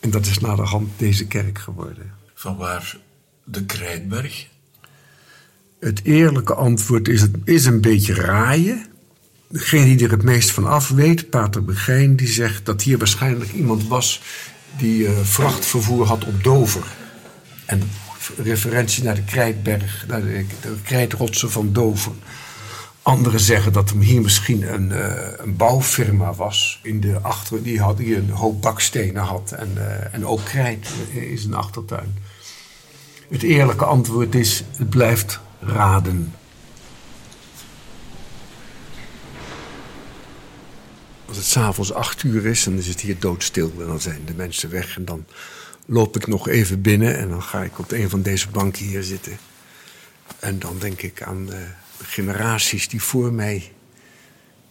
En 0.00 0.10
dat 0.10 0.26
is 0.26 0.38
naderhand 0.38 0.90
deze 0.96 1.26
kerk 1.26 1.58
geworden. 1.58 2.12
Van 2.34 2.56
waar 2.56 2.96
de 3.44 3.64
Krijtberg? 3.64 4.46
Het 5.80 6.04
eerlijke 6.04 6.54
antwoord 6.54 7.08
is, 7.08 7.20
het 7.20 7.36
is 7.44 7.64
een 7.64 7.80
beetje 7.80 8.14
raaien. 8.14 8.86
Degene 9.46 9.96
die 9.96 10.06
er 10.06 10.12
het 10.12 10.22
meest 10.22 10.50
van 10.50 10.66
af 10.66 10.88
weet, 10.88 11.30
Pater 11.30 11.64
Begijn, 11.64 12.16
die 12.16 12.28
zegt 12.28 12.66
dat 12.66 12.82
hier 12.82 12.98
waarschijnlijk 12.98 13.52
iemand 13.52 13.86
was 13.88 14.20
die 14.78 15.02
uh, 15.02 15.18
vrachtvervoer 15.22 16.06
had 16.06 16.24
op 16.24 16.44
Dover. 16.44 16.84
En 17.66 17.90
referentie 18.36 19.04
naar 19.04 19.14
de 19.14 19.24
Krijtberg, 19.24 20.04
naar 20.06 20.22
de, 20.22 20.46
krijtrotsen 20.82 21.50
van 21.50 21.72
Dover. 21.72 22.12
Anderen 23.02 23.40
zeggen 23.40 23.72
dat 23.72 23.90
hem 23.90 24.00
hier 24.00 24.20
misschien 24.20 24.72
een, 24.72 24.90
uh, 24.90 25.14
een 25.36 25.56
bouwfirma 25.56 26.34
was. 26.34 26.80
In 26.82 27.00
de 27.00 27.20
achter, 27.20 27.62
die, 27.62 27.80
had, 27.80 27.98
een 27.98 28.30
hoop 28.30 28.62
bakstenen 28.62 29.22
had 29.22 29.52
en, 29.52 29.70
uh, 29.76 30.14
en 30.14 30.26
ook 30.26 30.44
krijt 30.44 30.88
in 31.12 31.38
zijn 31.38 31.54
achtertuin. 31.54 32.14
Het 33.28 33.42
eerlijke 33.42 33.84
antwoord 33.84 34.34
is: 34.34 34.64
het 34.76 34.90
blijft 34.90 35.40
raden. 35.60 36.34
Als 41.26 41.36
het 41.36 41.46
s'avonds 41.46 41.92
acht 41.92 42.22
uur 42.22 42.46
is, 42.46 42.64
dan 42.64 42.74
is 42.74 42.86
het 42.86 43.00
hier 43.00 43.16
doodstil. 43.18 43.72
En 43.78 43.86
dan 43.86 44.00
zijn 44.00 44.20
de 44.24 44.34
mensen 44.34 44.70
weg. 44.70 44.96
En 44.96 45.04
dan 45.04 45.24
loop 45.86 46.16
ik 46.16 46.26
nog 46.26 46.48
even 46.48 46.82
binnen 46.82 47.18
en 47.18 47.28
dan 47.28 47.42
ga 47.42 47.62
ik 47.62 47.78
op 47.78 47.90
een 47.90 48.10
van 48.10 48.22
deze 48.22 48.48
banken 48.48 48.84
hier 48.84 49.02
zitten. 49.02 49.38
En 50.38 50.58
dan 50.58 50.78
denk 50.78 51.02
ik 51.02 51.22
aan 51.22 51.46
de 51.46 51.66
generaties 52.02 52.88
die 52.88 53.02
voor 53.02 53.32
mij 53.32 53.72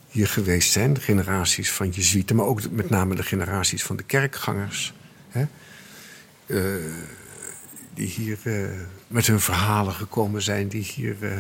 hier 0.10 0.28
geweest 0.28 0.72
zijn. 0.72 0.94
De 0.94 1.02
generaties 1.02 1.72
van 1.72 1.90
Jezuïeten, 1.90 2.36
maar 2.36 2.46
ook 2.46 2.70
met 2.72 2.90
name 2.90 3.16
de 3.16 3.24
generaties 3.24 3.84
van 3.84 3.96
de 3.96 4.04
kerkgangers. 4.04 4.94
Hè? 5.30 5.46
Uh, 6.46 6.84
die 7.94 8.08
hier 8.08 8.38
uh, 8.44 8.70
met 9.08 9.28
hun 9.28 9.40
verhalen 9.40 9.94
gekomen 9.94 10.42
zijn, 10.42 10.68
die 10.68 10.84
hier 10.84 11.16
uh, 11.22 11.38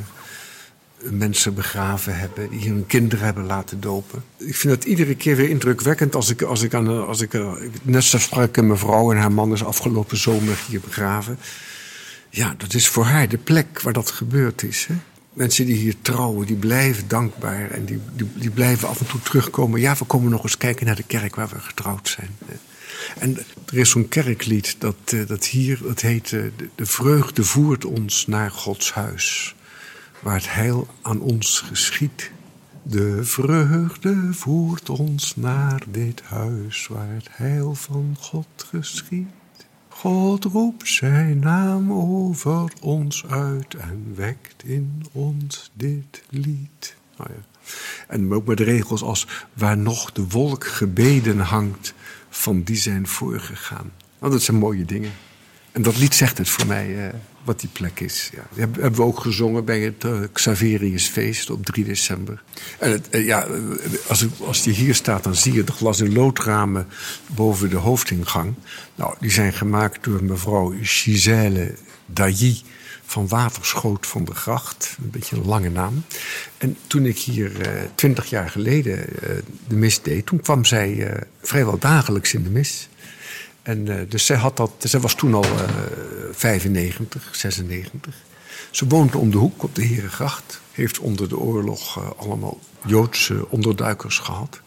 mensen 1.03 1.53
begraven 1.53 2.17
hebben, 2.17 2.49
die 2.49 2.69
hun 2.69 2.85
kinderen 2.85 3.25
hebben 3.25 3.45
laten 3.45 3.79
dopen. 3.79 4.23
Ik 4.37 4.55
vind 4.55 4.73
dat 4.73 4.83
iedere 4.83 5.15
keer 5.15 5.35
weer 5.35 5.49
indrukwekkend 5.49 6.15
als 6.15 6.29
ik, 6.29 6.41
als 6.41 6.61
ik, 6.61 6.73
aan, 6.73 7.07
als 7.07 7.21
ik 7.21 7.39
net 7.81 8.03
zo 8.03 8.17
sprak 8.17 8.57
een 8.57 8.67
mevrouw 8.67 9.11
en 9.11 9.17
haar 9.17 9.31
man 9.31 9.53
is 9.53 9.63
afgelopen 9.63 10.17
zomer 10.17 10.59
hier 10.67 10.79
begraven. 10.79 11.39
Ja, 12.29 12.55
dat 12.57 12.73
is 12.73 12.87
voor 12.87 13.05
haar 13.05 13.29
de 13.29 13.37
plek 13.37 13.81
waar 13.81 13.93
dat 13.93 14.11
gebeurd 14.11 14.63
is. 14.63 14.85
Hè? 14.87 14.95
Mensen 15.33 15.65
die 15.65 15.75
hier 15.75 15.95
trouwen, 16.01 16.47
die 16.47 16.55
blijven 16.55 17.07
dankbaar 17.07 17.71
en 17.71 17.85
die, 17.85 17.99
die, 18.15 18.27
die, 18.35 18.49
blijven 18.49 18.87
af 18.87 18.99
en 18.99 19.07
toe 19.07 19.21
terugkomen. 19.21 19.79
Ja, 19.79 19.95
we 19.95 20.05
komen 20.05 20.31
nog 20.31 20.43
eens 20.43 20.57
kijken 20.57 20.85
naar 20.85 20.95
de 20.95 21.03
kerk 21.03 21.35
waar 21.35 21.49
we 21.49 21.59
getrouwd 21.59 22.07
zijn. 22.07 22.29
En 23.17 23.37
er 23.65 23.77
is 23.77 23.89
zo'n 23.89 24.07
kerklied 24.07 24.75
dat, 24.79 25.15
dat 25.27 25.45
hier, 25.45 25.79
dat 25.83 26.01
heet 26.01 26.29
De 26.75 26.85
vreugde 26.85 27.43
voert 27.43 27.85
ons 27.85 28.27
naar 28.27 28.51
Gods 28.51 28.93
huis, 28.93 29.55
waar 30.21 30.35
het 30.35 30.53
heil 30.53 30.87
aan 31.01 31.21
ons 31.21 31.59
geschiet. 31.59 32.31
De 32.83 33.23
vreugde 33.23 34.33
voert 34.33 34.89
ons 34.89 35.35
naar 35.35 35.83
dit 35.89 36.21
huis, 36.21 36.87
waar 36.87 37.09
het 37.09 37.27
heil 37.31 37.75
van 37.75 38.15
God 38.19 38.47
geschiet. 38.57 39.27
God 39.87 40.43
roept 40.43 40.87
zijn 40.87 41.39
naam 41.39 41.91
over 41.91 42.71
ons 42.81 43.25
uit 43.25 43.73
en 43.73 44.13
wekt 44.15 44.63
in 44.63 45.05
ons 45.11 45.71
dit 45.73 46.23
lied. 46.29 46.95
Ja. 47.17 47.25
En 48.07 48.33
ook 48.33 48.45
met 48.45 48.59
regels 48.59 49.01
als 49.01 49.27
waar 49.53 49.77
nog 49.77 50.11
de 50.11 50.27
wolk 50.27 50.67
gebeden 50.67 51.39
hangt, 51.39 51.93
van 52.29 52.63
die 52.63 52.75
zijn 52.75 53.07
voorgegaan. 53.07 53.91
Nou, 54.19 54.31
dat 54.31 54.41
zijn 54.41 54.57
mooie 54.57 54.85
dingen. 54.85 55.11
En 55.71 55.81
dat 55.81 55.97
lied 55.97 56.15
zegt 56.15 56.37
het 56.37 56.49
voor 56.49 56.65
mij, 56.65 57.07
uh, 57.07 57.13
wat 57.43 57.59
die 57.59 57.69
plek 57.73 57.99
is. 57.99 58.29
Ja. 58.33 58.65
Dat 58.65 58.81
hebben 58.81 58.99
we 58.99 59.01
ook 59.01 59.19
gezongen 59.19 59.65
bij 59.65 59.79
het 59.79 60.03
uh, 60.03 60.19
Xaveriusfeest 60.31 61.49
op 61.49 61.65
3 61.65 61.85
december. 61.85 62.43
En 62.79 62.91
het, 62.91 63.07
uh, 63.11 63.25
ja, 63.25 63.47
als, 64.07 64.25
als 64.45 64.63
die 64.63 64.73
hier 64.73 64.95
staat, 64.95 65.23
dan 65.23 65.35
zie 65.35 65.53
je 65.53 65.63
de 65.63 65.71
glas- 65.71 66.01
en 66.01 66.13
loodramen 66.13 66.87
boven 67.27 67.69
de 67.69 67.75
hoofdingang. 67.75 68.53
Nou, 68.95 69.15
die 69.19 69.31
zijn 69.31 69.53
gemaakt 69.53 70.03
door 70.03 70.23
mevrouw 70.23 70.73
Gisèle 70.81 71.75
Dailly 72.05 72.61
van 73.05 73.27
Waterschoot 73.27 74.07
van 74.07 74.25
de 74.25 74.35
Gracht. 74.35 74.97
Een 75.03 75.09
beetje 75.09 75.35
een 75.35 75.45
lange 75.45 75.69
naam. 75.69 76.03
En 76.57 76.77
toen 76.87 77.05
ik 77.05 77.17
hier 77.17 77.51
twintig 77.95 78.25
jaar 78.29 78.49
geleden 78.49 79.05
de 79.67 79.75
mis 79.75 80.01
deed... 80.01 80.25
toen 80.25 80.41
kwam 80.41 80.65
zij 80.65 81.17
vrijwel 81.41 81.77
dagelijks 81.79 82.33
in 82.33 82.43
de 82.43 82.49
mis... 82.49 82.88
En, 83.69 83.85
uh, 83.85 83.95
dus 84.07 84.25
zij, 84.25 84.37
had 84.37 84.57
dat, 84.57 84.71
zij 84.79 84.99
was 84.99 85.15
toen 85.15 85.33
al 85.33 85.45
uh, 85.45 85.51
95, 86.31 87.35
96. 87.35 88.15
Ze 88.71 88.87
woonde 88.87 89.17
om 89.17 89.31
de 89.31 89.37
hoek 89.37 89.63
op 89.63 89.75
de 89.75 89.83
Herengracht. 89.83 90.61
Heeft 90.71 90.99
onder 90.99 91.29
de 91.29 91.37
oorlog 91.37 91.97
uh, 91.97 92.09
allemaal 92.17 92.59
Joodse 92.85 93.49
onderduikers 93.49 94.17
gehad. 94.17 94.61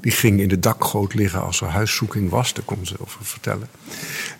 Die 0.00 0.12
ging 0.12 0.40
in 0.40 0.48
de 0.48 0.58
dakgoot 0.58 1.14
liggen 1.14 1.42
als 1.42 1.60
er 1.60 1.68
huiszoeking 1.68 2.30
was, 2.30 2.54
daar 2.54 2.64
kon 2.64 2.86
ze 2.86 2.94
over 3.00 3.24
vertellen. 3.24 3.68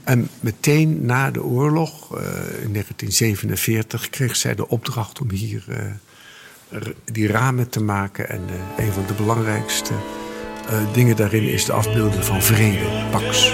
En 0.04 0.28
meteen 0.40 1.06
na 1.06 1.30
de 1.30 1.42
oorlog, 1.42 2.10
in 2.62 2.72
1947, 2.72 4.10
kreeg 4.10 4.37
zij 4.37 4.54
de 4.54 4.68
opdracht 4.68 5.20
om 5.20 5.30
hier 5.30 5.64
die 7.04 7.26
ramen 7.26 7.68
te 7.68 7.82
maken. 7.82 8.28
En 8.28 8.40
een 8.76 8.92
van 8.92 9.06
de 9.06 9.14
belangrijkste 9.14 9.92
dingen 10.92 11.16
daarin 11.16 11.48
is 11.48 11.64
de 11.64 11.72
afbeelding 11.72 12.24
van 12.24 12.42
vrede, 12.42 12.85
Pax. 13.11 13.53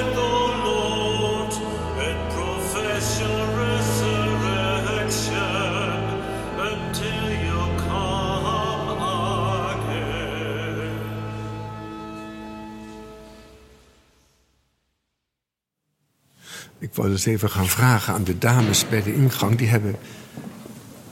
Ik 16.79 16.95
wou 16.95 17.09
dus 17.09 17.27
even 17.27 17.51
gaan 17.51 17.69
vragen 17.69 18.15
aan 18.15 18.25
de 18.25 18.39
dames 18.39 18.89
bij 18.89 19.03
de 19.03 19.15
ingang. 19.15 19.57
Die 19.57 19.69
hebben 19.69 19.97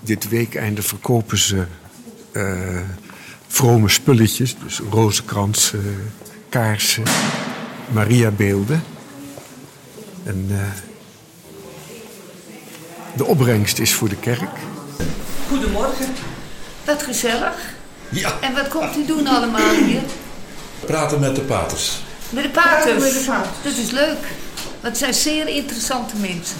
dit 0.00 0.28
weekeinde 0.28 0.82
verkopen 0.82 1.38
ze 1.38 1.66
uh, 2.32 2.80
vrome 3.48 3.88
spulletjes. 3.88 4.56
Dus 4.64 4.80
rozenkransen, 4.90 6.12
kaarsen, 6.48 7.04
Mariabeelden. 7.88 8.84
En 10.24 10.46
uh, 10.50 10.58
de 13.16 13.24
opbrengst 13.24 13.78
is 13.78 13.94
voor 13.94 14.08
de 14.08 14.16
kerk. 14.16 14.50
Goedemorgen. 15.48 16.06
Wat 16.84 17.02
gezellig. 17.02 17.54
Ja. 18.08 18.40
En 18.40 18.54
wat 18.54 18.68
komt 18.68 18.96
u 18.96 19.06
doen 19.06 19.26
allemaal 19.26 19.74
hier? 19.74 20.02
Praten 20.86 21.20
met 21.20 21.34
de 21.34 21.40
paters. 21.40 21.98
Met 22.30 22.42
de 22.42 22.50
paters? 22.50 23.02
Met 23.02 23.12
de 23.12 23.24
paters. 23.26 23.62
Dat 23.62 23.76
is 23.76 23.90
leuk. 23.90 24.18
Dat 24.80 24.98
zijn 24.98 25.14
zeer 25.14 25.48
interessante 25.48 26.16
mensen. 26.16 26.56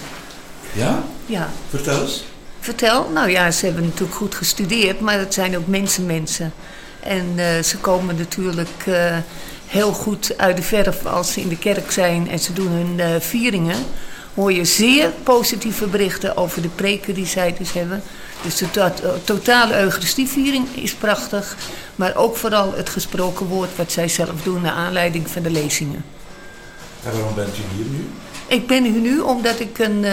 Ja? 0.73 1.03
Ja. 1.25 1.49
Vertel 1.69 2.01
eens. 2.01 2.23
Vertel? 2.59 3.09
Nou 3.09 3.29
ja, 3.29 3.51
ze 3.51 3.65
hebben 3.65 3.83
natuurlijk 3.83 4.17
goed 4.17 4.35
gestudeerd, 4.35 4.99
maar 4.99 5.19
het 5.19 5.33
zijn 5.33 5.57
ook 5.57 5.67
mensenmensen. 5.67 6.53
En 6.99 7.25
uh, 7.35 7.63
ze 7.63 7.77
komen 7.77 8.15
natuurlijk 8.15 8.85
uh, 8.87 9.17
heel 9.67 9.93
goed 9.93 10.37
uit 10.37 10.55
de 10.55 10.63
verf 10.63 11.05
als 11.05 11.33
ze 11.33 11.41
in 11.41 11.47
de 11.47 11.57
kerk 11.57 11.91
zijn 11.91 12.29
en 12.29 12.39
ze 12.39 12.53
doen 12.53 12.71
hun 12.71 12.95
uh, 12.97 13.05
vieringen. 13.19 13.77
Hoor 14.33 14.53
je 14.53 14.65
zeer 14.65 15.09
positieve 15.23 15.87
berichten 15.87 16.37
over 16.37 16.61
de 16.61 16.67
preken 16.67 17.13
die 17.13 17.25
zij 17.25 17.55
dus 17.57 17.73
hebben. 17.73 18.03
Dus 18.41 18.55
de 18.55 18.69
to 18.69 18.91
totale 19.23 19.79
Eucharistieviering 19.79 20.67
is 20.75 20.93
prachtig. 20.93 21.55
Maar 21.95 22.15
ook 22.15 22.37
vooral 22.37 22.73
het 22.73 22.89
gesproken 22.89 23.45
woord 23.45 23.75
wat 23.75 23.91
zij 23.91 24.07
zelf 24.07 24.43
doen 24.43 24.61
naar 24.61 24.73
aanleiding 24.73 25.29
van 25.29 25.41
de 25.41 25.49
lezingen. 25.49 26.05
En 27.03 27.11
waarom 27.11 27.35
bent 27.35 27.57
u 27.57 27.61
hier 27.75 27.85
nu? 27.85 28.07
Ik 28.47 28.67
ben 28.67 28.83
hier 28.83 29.01
nu 29.01 29.19
omdat 29.19 29.59
ik 29.59 29.79
een, 29.79 30.03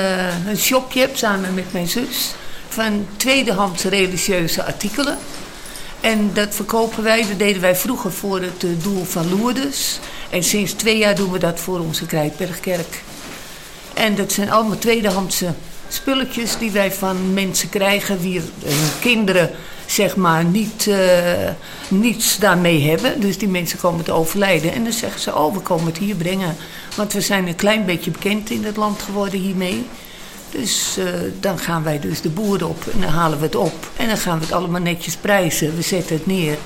een 0.48 0.56
shopje 0.56 1.00
heb 1.00 1.16
samen 1.16 1.54
met 1.54 1.72
mijn 1.72 1.88
zus. 1.88 2.34
Van 2.68 3.06
tweedehands 3.16 3.84
religieuze 3.84 4.64
artikelen. 4.64 5.18
En 6.00 6.30
dat 6.32 6.54
verkopen 6.54 7.02
wij, 7.02 7.26
dat 7.28 7.38
deden 7.38 7.60
wij 7.60 7.76
vroeger 7.76 8.12
voor 8.12 8.40
het 8.40 8.64
uh, 8.64 8.70
doel 8.82 9.04
van 9.04 9.28
Lourdes. 9.28 10.00
En 10.30 10.44
sinds 10.44 10.72
twee 10.72 10.98
jaar 10.98 11.14
doen 11.14 11.32
we 11.32 11.38
dat 11.38 11.60
voor 11.60 11.80
onze 11.80 12.06
Krijtbergkerk. 12.06 13.02
En 13.94 14.14
dat 14.14 14.32
zijn 14.32 14.50
allemaal 14.50 14.78
tweedehandse 14.78 15.54
spulletjes 15.88 16.58
die 16.58 16.70
wij 16.70 16.92
van 16.92 17.34
mensen 17.34 17.68
krijgen 17.68 18.18
hun 18.20 18.42
kinderen 19.00 19.50
zeg 19.86 20.16
maar 20.16 20.44
niet, 20.44 20.86
eh, 20.86 21.50
niets 21.88 22.38
daarmee 22.38 22.88
hebben. 22.88 23.20
Dus 23.20 23.38
die 23.38 23.48
mensen 23.48 23.78
komen 23.78 24.04
te 24.04 24.12
overlijden. 24.12 24.72
En 24.72 24.84
dan 24.84 24.92
zeggen 24.92 25.20
ze, 25.20 25.36
oh 25.36 25.54
we 25.54 25.60
komen 25.60 25.86
het 25.86 25.98
hier 25.98 26.14
brengen. 26.14 26.56
Want 26.96 27.12
we 27.12 27.20
zijn 27.20 27.46
een 27.46 27.56
klein 27.56 27.84
beetje 27.84 28.10
bekend 28.10 28.50
in 28.50 28.64
het 28.64 28.76
land 28.76 29.02
geworden 29.02 29.40
hiermee. 29.40 29.86
Dus 30.58 30.96
eh, 30.98 31.04
dan 31.40 31.58
gaan 31.58 31.82
wij 31.82 32.00
dus 32.00 32.20
de 32.20 32.28
boeren 32.28 32.68
op 32.68 32.84
en 32.92 33.00
dan 33.00 33.10
halen 33.10 33.38
we 33.38 33.44
het 33.44 33.54
op. 33.54 33.90
En 33.96 34.08
dan 34.08 34.16
gaan 34.16 34.38
we 34.38 34.44
het 34.44 34.54
allemaal 34.54 34.80
netjes 34.80 35.16
prijzen. 35.16 35.76
We 35.76 35.82
zetten 35.82 36.16
het 36.16 36.26
neer. 36.26 36.56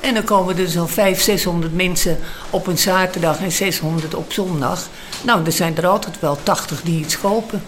En 0.00 0.14
dan 0.14 0.24
komen 0.24 0.58
er 0.58 0.68
zo'n 0.68 0.88
500, 0.88 1.24
600 1.24 1.74
mensen 1.74 2.18
op 2.50 2.66
een 2.66 2.78
zaterdag 2.78 3.40
en 3.40 3.52
600 3.52 4.14
op 4.14 4.32
zondag. 4.32 4.88
Nou, 5.22 5.44
er 5.44 5.52
zijn 5.52 5.76
er 5.76 5.86
altijd 5.86 6.20
wel 6.20 6.38
80 6.42 6.82
die 6.82 7.00
iets 7.00 7.20
kopen. 7.20 7.62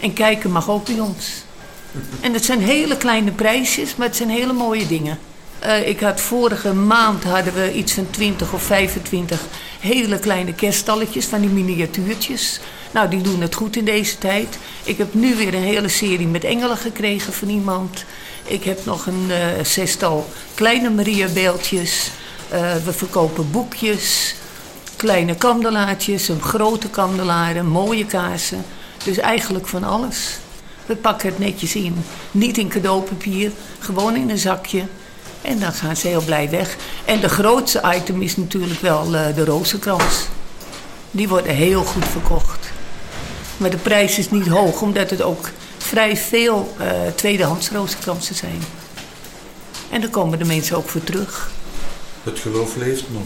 En 0.00 0.12
kijken 0.12 0.50
mag 0.50 0.70
ook 0.70 0.86
bij 0.86 1.00
ons. 1.00 1.44
En 2.20 2.32
het 2.32 2.44
zijn 2.44 2.60
hele 2.60 2.96
kleine 2.96 3.30
prijsjes, 3.30 3.96
maar 3.96 4.06
het 4.06 4.16
zijn 4.16 4.30
hele 4.30 4.52
mooie 4.52 4.86
dingen. 4.86 5.18
Uh, 5.64 5.88
ik 5.88 6.00
had 6.00 6.20
vorige 6.20 6.72
maand 6.72 7.24
hadden 7.24 7.54
we 7.54 7.72
iets 7.72 7.92
van 7.92 8.10
20 8.10 8.52
of 8.52 8.62
25 8.62 9.40
hele 9.80 10.18
kleine 10.18 10.54
kerststalletjes 10.54 11.24
van 11.24 11.40
die 11.40 11.50
miniatuurtjes. 11.50 12.60
Nou, 12.90 13.08
die 13.08 13.20
doen 13.20 13.40
het 13.40 13.54
goed 13.54 13.76
in 13.76 13.84
deze 13.84 14.18
tijd. 14.18 14.58
Ik 14.84 14.98
heb 14.98 15.14
nu 15.14 15.36
weer 15.36 15.54
een 15.54 15.62
hele 15.62 15.88
serie 15.88 16.26
met 16.26 16.44
engelen 16.44 16.76
gekregen 16.76 17.32
van 17.32 17.48
iemand. 17.48 18.04
Ik 18.44 18.64
heb 18.64 18.84
nog 18.84 19.06
een 19.06 19.26
uh, 19.28 19.64
zestal 19.64 20.28
kleine 20.54 20.90
Maria-beeldjes. 20.90 22.10
Uh, 22.52 22.74
we 22.84 22.92
verkopen 22.92 23.50
boekjes, 23.50 24.34
kleine 24.96 25.34
kandelaartjes, 25.34 26.28
een 26.28 26.42
grote 26.42 26.88
kandelaar, 26.88 27.64
mooie 27.64 28.06
kaarsen. 28.06 28.64
Dus 29.04 29.18
eigenlijk 29.18 29.66
van 29.66 29.84
alles. 29.84 30.38
We 30.86 30.96
pakken 30.96 31.28
het 31.28 31.38
netjes 31.38 31.74
in. 31.74 32.04
Niet 32.30 32.58
in 32.58 32.68
cadeaupapier, 32.68 33.52
gewoon 33.78 34.16
in 34.16 34.30
een 34.30 34.38
zakje. 34.38 34.82
En 35.42 35.58
dan 35.58 35.72
gaan 35.72 35.96
ze 35.96 36.08
heel 36.08 36.24
blij 36.24 36.50
weg. 36.50 36.76
En 37.04 37.20
de 37.20 37.28
grootste 37.28 37.82
item 37.94 38.22
is 38.22 38.36
natuurlijk 38.36 38.80
wel 38.80 39.14
uh, 39.14 39.34
de 39.34 39.44
rozenkrans. 39.44 40.26
Die 41.10 41.28
worden 41.28 41.54
heel 41.54 41.84
goed 41.84 42.08
verkocht. 42.08 42.67
Maar 43.58 43.70
de 43.70 43.76
prijs 43.76 44.18
is 44.18 44.30
niet 44.30 44.46
hoog, 44.46 44.82
omdat 44.82 45.10
het 45.10 45.22
ook 45.22 45.50
vrij 45.78 46.16
veel 46.16 46.74
uh, 46.80 46.86
tweedehands 47.14 47.70
rozenkransen 47.70 48.34
zijn. 48.34 48.62
En 49.90 50.00
daar 50.00 50.10
komen 50.10 50.38
de 50.38 50.44
mensen 50.44 50.76
ook 50.76 50.88
voor 50.88 51.04
terug. 51.04 51.50
Het 52.22 52.38
geloof 52.38 52.76
leeft 52.76 53.04
nog. 53.12 53.22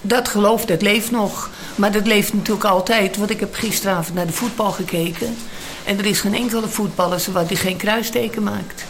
Dat 0.00 0.28
geloof, 0.28 0.64
dat 0.64 0.82
leeft 0.82 1.10
nog. 1.10 1.50
Maar 1.74 1.92
dat 1.92 2.06
leeft 2.06 2.34
natuurlijk 2.34 2.64
altijd. 2.64 3.16
Want 3.16 3.30
ik 3.30 3.40
heb 3.40 3.54
gisteravond 3.54 4.14
naar 4.14 4.26
de 4.26 4.32
voetbal 4.32 4.70
gekeken. 4.70 5.36
En 5.84 5.98
er 5.98 6.06
is 6.06 6.20
geen 6.20 6.34
enkele 6.34 6.68
voetballer 6.68 7.22
die 7.46 7.56
geen 7.56 7.76
kruisteken 7.76 8.42
maakt. 8.42 8.84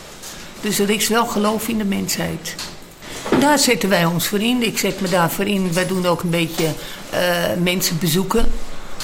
Dus 0.61 0.79
er 0.79 0.91
is 0.91 1.09
wel 1.09 1.27
geloof 1.27 1.69
in 1.69 1.79
de 1.79 1.85
mensheid. 1.85 2.55
Daar 3.41 3.59
zetten 3.59 3.89
wij 3.89 4.05
ons 4.05 4.27
voor 4.27 4.41
in. 4.41 4.63
Ik 4.63 4.79
zet 4.79 5.01
me 5.01 5.09
daarvoor 5.09 5.47
in. 5.47 5.73
Wij 5.73 5.87
doen 5.87 6.07
ook 6.07 6.23
een 6.23 6.31
beetje 6.31 6.65
uh, 6.65 7.63
mensen 7.63 7.99
bezoeken. 7.99 8.53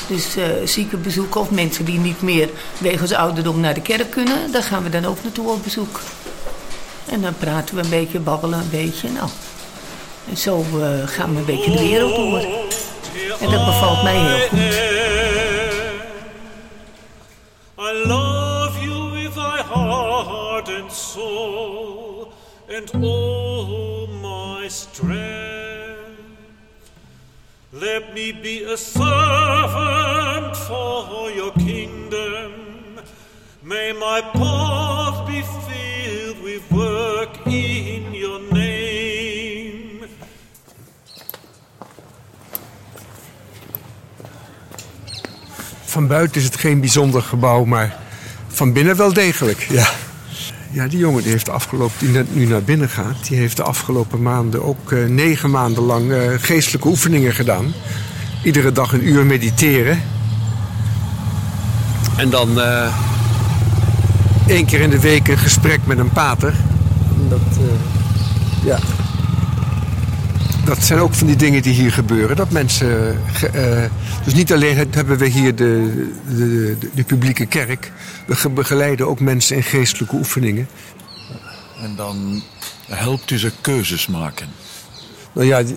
Dus 0.09 0.37
uh, 0.37 0.45
zieken 0.65 1.03
bezoeken 1.03 1.41
of 1.41 1.51
mensen 1.51 1.85
die 1.85 1.99
niet 1.99 2.23
meer 2.23 2.49
wegens 2.79 3.13
ouderdom 3.13 3.61
naar 3.61 3.75
de 3.75 3.83
kerk 3.83 4.11
kunnen. 4.11 4.53
Daar 4.53 4.63
gaan 4.63 4.83
we 4.83 4.89
dan 4.89 5.05
ook 5.05 5.23
naartoe 5.23 5.51
op 5.51 5.63
bezoek. 5.63 6.01
En 7.07 7.21
dan 7.23 7.35
praten 7.39 7.75
we 7.75 7.83
een 7.83 7.91
beetje, 7.91 8.19
babbelen 8.19 8.59
een 8.59 8.71
beetje. 8.71 9.09
Nou, 9.11 9.29
en 10.29 10.37
zo 10.37 10.65
uh, 10.75 10.87
gaan 11.07 11.33
we 11.33 11.39
een 11.39 11.45
beetje 11.45 11.71
de 11.71 11.79
wereld 11.79 12.17
door. 12.17 12.39
En 13.41 13.51
dat 13.51 13.65
bevalt 13.65 14.03
mij 14.03 14.19
heel 14.19 14.49
goed. 14.49 14.59
I 17.79 18.07
love 18.07 18.85
you 18.85 19.05
heart 19.75 20.69
and 20.69 20.93
soul 20.93 22.33
and 22.69 22.95
all 22.95 24.07
my 24.07 24.69
strength. 24.69 25.74
Let 27.81 28.15
me 28.15 28.33
be 28.33 28.63
a 28.73 28.77
servant 28.77 30.57
for 30.57 31.31
your 31.35 31.53
kingdom. 31.53 32.53
May 33.63 33.93
my 33.93 34.21
path 34.33 35.27
be 35.27 35.43
filled 35.43 36.41
with 36.43 36.63
work 36.71 37.47
in 37.47 38.15
your 38.15 38.41
name. 38.53 40.07
Van 45.85 46.07
buiten 46.07 46.41
is 46.41 46.45
het 46.45 46.57
geen 46.57 46.81
bijzonder 46.81 47.23
gebouw, 47.23 47.65
maar 47.65 47.97
van 48.49 48.73
binnen 48.73 48.97
wel 48.97 49.13
degelijk. 49.13 49.67
Ja, 49.71 49.91
ja 50.75 50.89
die 50.89 50.99
jongen 50.99 51.23
die 51.23 51.31
heeft 51.31 51.47
de 51.47 51.53
afgelopen, 51.53 51.99
die 51.99 52.09
net 52.09 52.35
nu 52.35 52.47
naar 52.47 52.63
binnen 52.63 52.89
gaat, 52.89 53.29
die 53.29 53.39
heeft 53.39 53.57
de 53.57 53.63
afgelopen 53.63 54.23
maanden 54.23 54.65
ook 54.65 54.91
uh, 54.91 55.09
negen 55.09 55.51
maanden 55.51 55.83
lang 55.83 56.11
uh, 56.11 56.19
geestelijke 56.37 56.89
oefeningen 56.89 57.33
gedaan. 57.33 57.73
Iedere 58.43 58.73
dag 58.73 58.93
een 58.93 59.09
uur 59.09 59.27
mediteren. 59.27 60.03
En 62.17 62.31
dan 62.31 62.59
uh, 62.59 62.95
één 64.47 64.67
keer 64.67 64.81
in 64.81 64.91
de 64.91 65.01
week 65.01 65.29
een 65.29 65.39
gesprek 65.39 65.81
met 65.85 65.99
een 65.99 66.13
pater. 66.13 66.55
Dat, 67.29 67.41
ja, 68.65 68.79
dat 70.65 70.83
zijn 70.83 70.99
ook 70.99 71.15
van 71.15 71.27
die 71.27 71.37
dingen 71.37 71.63
die 71.63 71.73
hier 71.73 71.93
gebeuren. 71.93 72.37
Dat 72.37 72.51
mensen. 72.51 73.19
Uh, 73.55 73.85
dus 74.25 74.35
niet 74.35 74.53
alleen 74.53 74.77
hebben 74.91 75.19
we 75.19 75.27
hier 75.27 75.55
de, 75.55 76.07
de, 76.29 76.77
de, 76.79 76.89
de, 76.95 77.05
publieke 77.05 77.47
kerk. 77.47 77.93
We 78.27 78.51
begeleiden 78.51 79.09
ook 79.09 79.21
mensen 79.21 79.57
in 79.57 79.63
geestelijke 79.63 80.15
oefeningen. 80.15 80.69
En 81.83 81.97
dan 81.97 82.43
helpt 82.87 83.31
u 83.31 83.39
ze 83.39 83.53
keuzes 83.61 84.07
maken. 84.07 84.49
Nou 85.33 85.47
ja, 85.47 85.61
uh, 85.61 85.69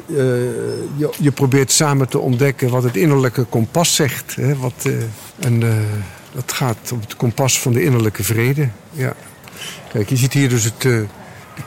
je, 0.98 1.10
je, 1.18 1.32
probeert 1.32 1.72
samen 1.72 2.10
te 2.10 2.20
ontdekken 2.20 2.70
wat 2.70 2.84
het 2.84 2.96
innerlijke 2.96 3.44
kompas 3.44 3.96
zegt. 3.96 4.36
Hè? 4.36 4.56
Wat, 4.56 4.84
uh, 4.84 4.94
en 5.40 5.60
dat 6.32 6.52
gaat 6.52 6.92
op 6.92 7.02
het 7.02 7.16
kompas 7.16 7.60
van 7.60 7.74
de 7.74 7.84
innerlijke 7.84 8.24
vrede. 8.24 8.70
Ja. 8.92 9.14
Kijk, 9.92 10.10
je 10.10 10.18
ziet 10.18 10.34
hier 10.34 10.50
dus 10.50 10.64
het. 10.64 10.82
de 10.82 11.08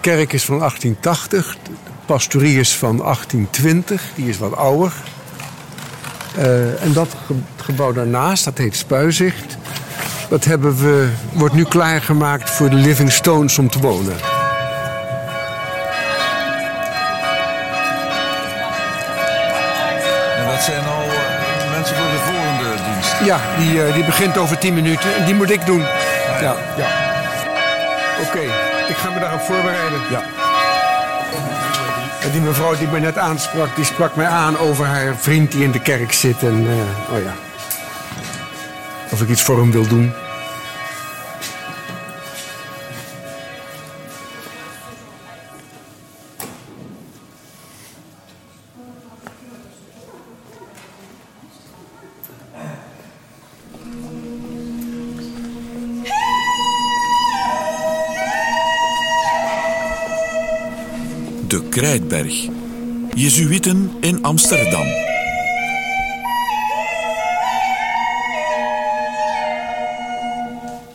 kerk 0.01 0.33
is 0.33 0.45
van 0.45 0.59
1880 0.59 1.57
pastorie 2.11 2.59
is 2.59 2.77
van 2.77 2.97
1820, 2.97 4.03
die 4.15 4.29
is 4.29 4.39
wat 4.39 4.57
ouder. 4.57 4.93
Uh, 6.39 6.83
en 6.83 6.93
dat 6.93 7.09
ge 7.27 7.35
gebouw 7.57 7.93
daarnaast, 7.93 8.45
dat 8.45 8.59
heet 8.59 8.77
Spuizicht. 8.77 9.57
Dat 10.29 10.45
hebben 10.45 10.77
we, 10.77 11.09
wordt 11.33 11.55
nu 11.55 11.65
klaargemaakt 11.65 12.51
voor 12.51 12.71
de 12.71 12.77
Living 12.77 13.13
Stones 13.13 13.59
om 13.59 13.71
te 13.71 13.79
wonen. 13.79 14.13
En 20.37 20.47
dat 20.47 20.63
zijn 20.63 20.85
al 20.87 21.05
uh, 21.05 21.71
mensen 21.77 21.97
voor 21.97 22.11
de 22.11 22.23
volgende 22.25 22.83
dienst? 22.93 23.15
Ja, 23.25 23.41
die, 23.59 23.73
uh, 23.73 23.95
die 23.95 24.05
begint 24.05 24.39
over 24.39 24.59
10 24.59 24.75
minuten 24.75 25.15
en 25.17 25.25
die 25.25 25.35
moet 25.35 25.51
ik 25.51 25.67
doen. 25.67 25.81
Ja, 25.81 26.41
ja. 26.41 26.55
ja. 26.77 26.89
Oké, 28.21 28.29
okay. 28.29 28.47
ik 28.89 28.97
ga 28.97 29.11
me 29.11 29.21
daarop 29.21 29.41
voorbereiden. 29.41 30.01
Ja. 30.11 30.40
Die 32.29 32.41
mevrouw 32.41 32.77
die 32.77 32.89
me 32.89 33.01
net 33.01 33.19
aansprak, 33.19 33.77
die 33.77 33.85
sprak 33.85 34.17
mij 34.17 34.27
aan 34.27 34.59
over 34.59 34.87
haar 34.87 35.17
vriend 35.17 35.53
die 35.53 35.63
in 35.63 35.71
de 35.71 35.81
kerk 35.81 36.13
zit. 36.13 36.43
En, 36.43 36.63
uh, 36.63 37.17
oh 37.17 37.23
ja. 37.23 37.35
Of 39.11 39.23
ik 39.23 39.29
iets 39.29 39.43
voor 39.43 39.59
hem 39.59 39.71
wil 39.71 39.87
doen. 39.87 40.13
Krijtberg. 61.81 62.49
Jezuïeten 63.15 63.97
in 64.01 64.23
Amsterdam. 64.23 64.87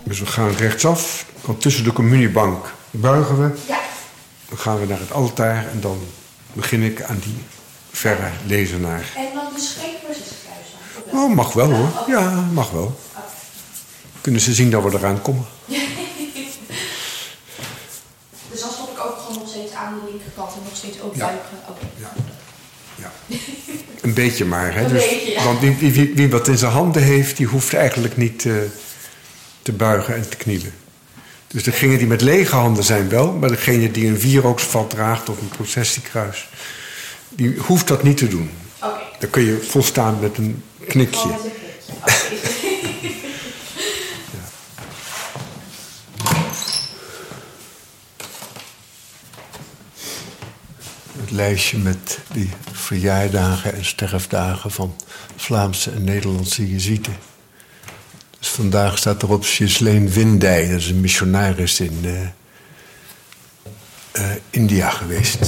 Dus 0.04 0.20
we 0.20 0.26
gaan 0.26 0.52
rechtsaf, 0.52 1.26
want 1.42 1.62
tussen 1.62 1.84
de 1.84 1.94
communiebank 1.94 2.74
buigen 2.92 3.42
we. 3.42 3.58
Ja. 3.68 3.80
Dan 4.50 4.58
gaan 4.58 4.80
we 4.80 4.86
naar 4.86 5.00
het 5.00 5.12
altaar 5.12 5.68
en 5.72 5.82
dan 5.82 6.00
begin 6.54 6.82
ik 6.82 7.02
aan 7.02 7.20
die 7.24 7.38
verre 7.92 8.30
lezenaar. 8.48 9.14
En 9.16 9.28
dan 9.34 9.46
dus 9.56 9.78
geen 9.82 9.96
kruisjes 10.04 10.28
Oh, 11.12 11.36
mag 11.36 11.54
wel 11.54 11.72
hoor. 11.72 11.90
Ja, 12.08 12.48
mag 12.54 12.72
wel. 12.72 13.00
Kunnen 14.22 14.42
ze 14.42 14.54
zien 14.54 14.70
dat 14.70 14.84
we 14.84 14.98
eraan 14.98 15.22
komen. 15.22 15.46
Dus 18.56 18.64
dan 18.64 18.74
stop 18.74 18.92
ik 18.92 19.06
ook 19.06 19.18
gewoon 19.18 19.44
nog 20.64 20.75
steeds 20.86 21.02
ook 21.02 21.16
Ja. 21.16 21.34
Ja. 21.98 22.14
ja. 22.96 23.12
Een 24.02 24.14
beetje 24.14 24.46
maar. 24.46 24.74
Hè? 24.74 24.84
Een 24.84 24.94
dus, 24.94 25.10
beetje, 25.10 25.32
ja. 25.32 25.44
Want 25.44 25.60
wie, 25.60 25.92
wie, 25.92 26.12
wie, 26.16 26.30
wat 26.30 26.48
in 26.48 26.58
zijn 26.58 26.72
handen 26.72 27.04
heeft, 27.04 27.38
die 27.38 27.48
hoeft 27.48 27.74
eigenlijk 27.74 28.18
niet 28.18 28.46
eh, 28.46 28.54
te 29.62 29.72
buigen 29.72 30.16
en 30.16 30.30
te 30.30 30.38
knielen. 30.38 30.74
Dus 31.48 31.64
degene 31.64 31.98
die 31.98 32.08
met 32.08 32.22
lege 32.22 32.56
handen 32.56 32.84
zijn 32.84 33.10
wel, 33.10 33.32
maar 33.32 33.50
degene 33.50 33.92
die 33.92 34.08
een 34.08 34.20
wierooksvat 34.20 34.90
draagt 34.90 35.30
of 35.30 35.42
een 35.42 35.48
processiekruis, 35.48 36.50
die 37.30 37.58
hoeft 37.58 37.88
dat 37.88 38.04
niet 38.04 38.18
te 38.18 38.28
doen. 38.28 38.50
Dan 39.20 39.30
kun 39.30 39.44
je 39.44 39.66
volstaan 39.68 40.18
met 40.20 40.38
een 40.38 40.64
knikje. 40.88 41.30
Lijstje 51.36 51.78
met 51.78 52.20
die 52.34 52.50
verjaardagen 52.72 53.74
en 53.74 53.86
sterfdagen 53.86 54.72
van 54.72 54.96
Vlaamse 55.36 55.92
en 55.92 56.04
Nederlandse 56.04 56.72
jezieten. 56.72 57.16
Dus 58.40 58.48
vandaag 58.48 58.98
staat 58.98 59.24
erop 59.24 59.44
Ghislaine 59.44 60.10
Windij, 60.10 60.70
dat 60.70 60.80
is 60.80 60.90
een 60.90 61.02
missionaris 61.02 61.80
in 61.80 62.00
eh, 62.04 62.22
eh, 64.12 64.36
India 64.50 64.90
geweest, 64.90 65.40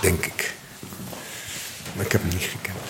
denk 0.00 0.26
ik. 0.26 0.54
Maar 1.94 2.04
ik 2.04 2.12
heb 2.12 2.20
hem 2.20 2.30
niet 2.30 2.48
gekend. 2.48 2.89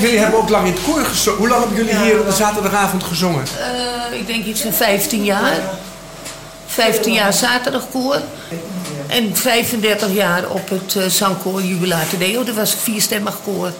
Jullie 0.00 0.18
hebben 0.18 0.38
ook 0.38 0.48
lang 0.48 0.66
in 0.66 0.72
het 0.72 0.82
koor 0.82 1.04
gezongen. 1.04 1.38
Hoe 1.38 1.48
lang 1.48 1.60
hebben 1.60 1.84
jullie 1.84 2.02
hier 2.02 2.20
op 2.20 2.26
de 2.26 2.32
zaterdagavond 2.32 3.02
gezongen? 3.04 3.44
Eh, 4.10 4.18
ik 4.18 4.26
denk 4.26 4.44
iets 4.44 4.60
van 4.60 4.72
15 4.72 5.24
jaar. 5.24 5.60
15 6.66 7.12
jaar 7.12 7.32
zaterdagkoor. 7.32 8.20
En 9.06 9.36
35 9.36 10.12
jaar 10.12 10.48
op 10.48 10.68
het 10.68 10.94
uh, 10.94 11.06
zangkoor 11.06 11.62
Jubilator 11.62 12.18
Deo. 12.18 12.44
Dat 12.44 12.54
was 12.54 12.72
een 12.72 12.78
vierstemmig 12.78 13.36
koor. 13.44 13.72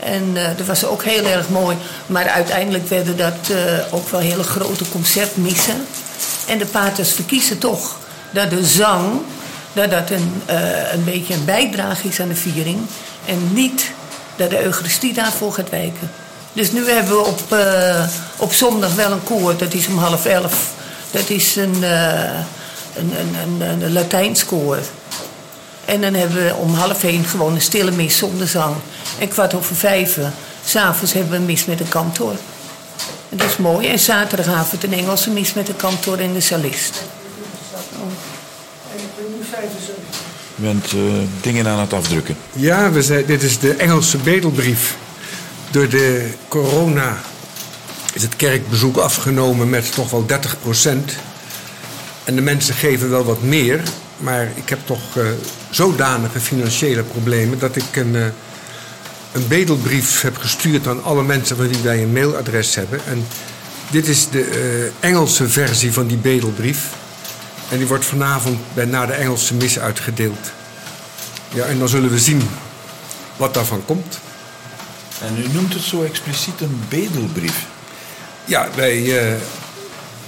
En 0.00 0.30
eh, 0.34 0.56
dat 0.56 0.66
was 0.66 0.84
ook 0.84 1.04
heel 1.04 1.24
erg 1.24 1.48
mooi. 1.48 1.76
Maar 2.06 2.28
uiteindelijk 2.28 2.88
werden 2.88 3.16
dat 3.16 3.52
ook 3.90 4.08
wel 4.08 4.20
hele 4.20 4.42
grote 4.42 4.88
concertmissen. 4.88 5.86
En 6.46 6.58
de 6.58 6.66
paters 6.66 7.12
verkiezen 7.12 7.58
toch 7.58 7.96
dat 8.30 8.50
de 8.50 8.64
zang... 8.66 9.20
dat 9.72 9.90
dat 9.90 10.10
een, 10.10 10.42
een 10.92 11.04
beetje 11.04 11.34
een 11.34 11.44
bijdrage 11.44 12.08
is 12.08 12.20
aan 12.20 12.28
de 12.28 12.34
viering. 12.34 12.78
En 13.26 13.52
niet 13.52 13.92
dat 14.40 14.50
de 14.50 14.64
Eucharistie 14.64 15.12
daarvoor 15.12 15.52
gaat 15.52 15.70
wijken. 15.70 16.10
Dus 16.52 16.72
nu 16.72 16.90
hebben 16.90 17.16
we 17.16 17.24
op, 17.24 17.52
eh, 17.52 18.04
op 18.36 18.52
zondag 18.52 18.94
wel 18.94 19.10
een 19.12 19.22
koor, 19.22 19.56
dat 19.56 19.74
is 19.74 19.86
om 19.86 19.98
half 19.98 20.26
elf. 20.26 20.72
Dat 21.10 21.30
is 21.30 21.56
een, 21.56 21.84
eh, 21.84 22.38
een, 22.96 23.12
een, 23.18 23.60
een, 23.60 23.82
een 23.82 23.92
Latijns 23.92 24.44
koor. 24.44 24.78
En 25.84 26.00
dan 26.00 26.14
hebben 26.14 26.44
we 26.44 26.54
om 26.54 26.74
half 26.74 27.04
één 27.04 27.24
gewoon 27.24 27.54
een 27.54 27.60
stille 27.60 27.90
mis 27.90 28.16
zonder 28.16 28.48
zang. 28.48 28.76
En 29.18 29.28
kwart 29.28 29.54
over 29.54 29.76
vijf, 29.76 30.18
s'avonds 30.64 31.12
hebben 31.12 31.30
we 31.30 31.36
een 31.36 31.44
mis 31.44 31.64
met 31.64 31.80
een 31.80 31.88
kantor. 31.88 32.34
En 33.28 33.36
dat 33.36 33.46
is 33.46 33.56
mooi. 33.56 33.88
En 33.88 33.98
zaterdagavond 33.98 34.84
een 34.84 34.92
Engelse 34.92 35.30
mis 35.30 35.54
met 35.54 35.66
de 35.66 35.74
kantor 35.74 36.20
en 36.20 36.32
de 36.32 36.40
salist. 36.40 37.02
Je 38.90 39.99
bent 40.60 40.92
eh, 40.92 41.00
dingen 41.40 41.66
aan 41.66 41.78
het 41.78 41.92
afdrukken. 41.92 42.36
Ja, 42.52 42.90
we 42.90 43.02
zijn, 43.02 43.26
dit 43.26 43.42
is 43.42 43.58
de 43.58 43.74
Engelse 43.74 44.16
bedelbrief. 44.18 44.96
Door 45.70 45.88
de 45.88 46.30
corona 46.48 47.20
is 48.12 48.22
het 48.22 48.36
kerkbezoek 48.36 48.96
afgenomen 48.96 49.70
met 49.70 49.94
toch 49.94 50.10
wel 50.10 50.26
30% 50.26 50.34
En 52.24 52.34
de 52.34 52.42
mensen 52.42 52.74
geven 52.74 53.10
wel 53.10 53.24
wat 53.24 53.42
meer. 53.42 53.80
Maar 54.16 54.48
ik 54.54 54.68
heb 54.68 54.78
toch 54.84 55.16
eh, 55.16 55.24
zodanige 55.70 56.40
financiële 56.40 57.02
problemen 57.02 57.58
dat 57.58 57.76
ik 57.76 57.96
een, 57.96 58.16
eh, 58.16 58.24
een 59.32 59.48
bedelbrief 59.48 60.20
heb 60.20 60.36
gestuurd 60.36 60.86
aan 60.86 61.04
alle 61.04 61.22
mensen 61.22 61.56
van 61.56 61.68
wie 61.68 61.82
wij 61.82 62.02
een 62.02 62.12
mailadres 62.12 62.74
hebben. 62.74 63.00
En 63.06 63.26
dit 63.90 64.08
is 64.08 64.28
de 64.30 64.90
Engelse 65.00 65.48
versie 65.48 65.92
van 65.92 66.06
die 66.06 66.16
bedelbrief. 66.16 66.98
En 67.70 67.78
die 67.78 67.86
wordt 67.86 68.04
vanavond 68.04 68.58
bij 68.74 68.84
na 68.84 69.06
de 69.06 69.12
Engelse 69.12 69.54
mis 69.54 69.78
uitgedeeld. 69.78 70.52
Ja, 71.48 71.64
en 71.64 71.78
dan 71.78 71.88
zullen 71.88 72.10
we 72.10 72.18
zien 72.18 72.48
wat 73.36 73.54
daarvan 73.54 73.84
komt. 73.84 74.18
En 75.20 75.44
u 75.44 75.52
noemt 75.52 75.74
het 75.74 75.82
zo 75.82 76.02
expliciet 76.02 76.60
een 76.60 76.82
bedelbrief. 76.88 77.66
Ja, 78.44 78.68
wij, 78.74 79.18
eh, 79.18 79.32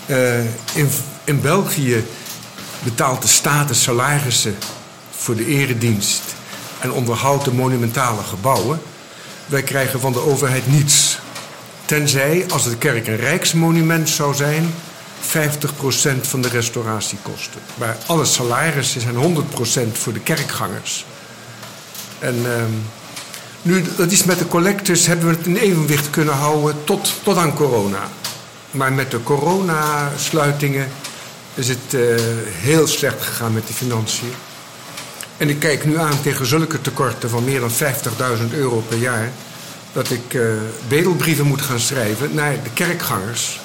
eh, 0.07 0.45
in, 0.73 0.89
in 1.25 1.41
België 1.41 2.05
betaalt 2.83 3.23
de 3.23 3.29
staat 3.29 3.69
de 3.69 3.75
salarissen 3.75 4.57
voor 5.11 5.37
de 5.37 5.47
eredienst 5.47 6.23
en 6.81 6.93
onderhoudt 6.93 7.45
de 7.45 7.53
monumentale 7.53 8.23
gebouwen. 8.23 8.81
Wij 9.47 9.63
krijgen 9.63 10.01
van 10.01 10.13
de 10.13 10.21
overheid 10.21 10.67
niets. 10.67 11.19
Tenzij, 11.85 12.45
als 12.49 12.65
de 12.65 12.77
kerk 12.77 13.07
een 13.07 13.17
rijksmonument 13.17 14.09
zou 14.09 14.35
zijn, 14.35 14.75
50% 15.23 16.21
van 16.21 16.43
de 16.43 16.49
restauratiekosten. 16.49 17.61
Maar 17.75 17.97
alle 18.07 18.25
salarissen 18.25 19.01
zijn 19.01 19.15
100% 19.15 19.93
voor 19.93 20.13
de 20.13 20.21
kerkgangers. 20.21 21.07
En 22.19 22.35
ehm, 22.45 22.73
nu, 23.63 23.85
dat 23.97 24.11
is 24.11 24.25
met 24.25 24.39
de 24.39 24.47
collectors, 24.47 25.07
hebben 25.07 25.29
we 25.29 25.37
het 25.37 25.47
in 25.47 25.57
evenwicht 25.57 26.11
kunnen 26.11 26.35
houden 26.35 26.85
tot, 26.85 27.13
tot 27.23 27.37
aan 27.37 27.55
corona. 27.55 28.09
Maar 28.71 28.93
met 28.93 29.11
de 29.11 29.23
coronasluitingen 29.23 30.89
is 31.55 31.69
het 31.69 31.95
eh, 31.95 32.01
heel 32.47 32.87
slecht 32.87 33.23
gegaan 33.23 33.53
met 33.53 33.67
de 33.67 33.73
financiën. 33.73 34.33
En 35.37 35.49
ik 35.49 35.59
kijk 35.59 35.85
nu 35.85 35.99
aan 35.99 36.23
tegen 36.23 36.47
zulke 36.47 36.81
tekorten 36.81 37.31
van 37.31 37.45
meer 37.45 37.61
dan 37.61 37.71
50.000 37.71 38.55
euro 38.55 38.85
per 38.89 38.99
jaar... 38.99 39.31
dat 39.93 40.11
ik 40.11 40.35
eh, 40.35 40.43
bedelbrieven 40.89 41.47
moet 41.47 41.63
gaan 41.63 41.81
schrijven 41.81 42.35
naar 42.35 42.63
de 42.63 42.71
kerkgangers. 42.75 43.61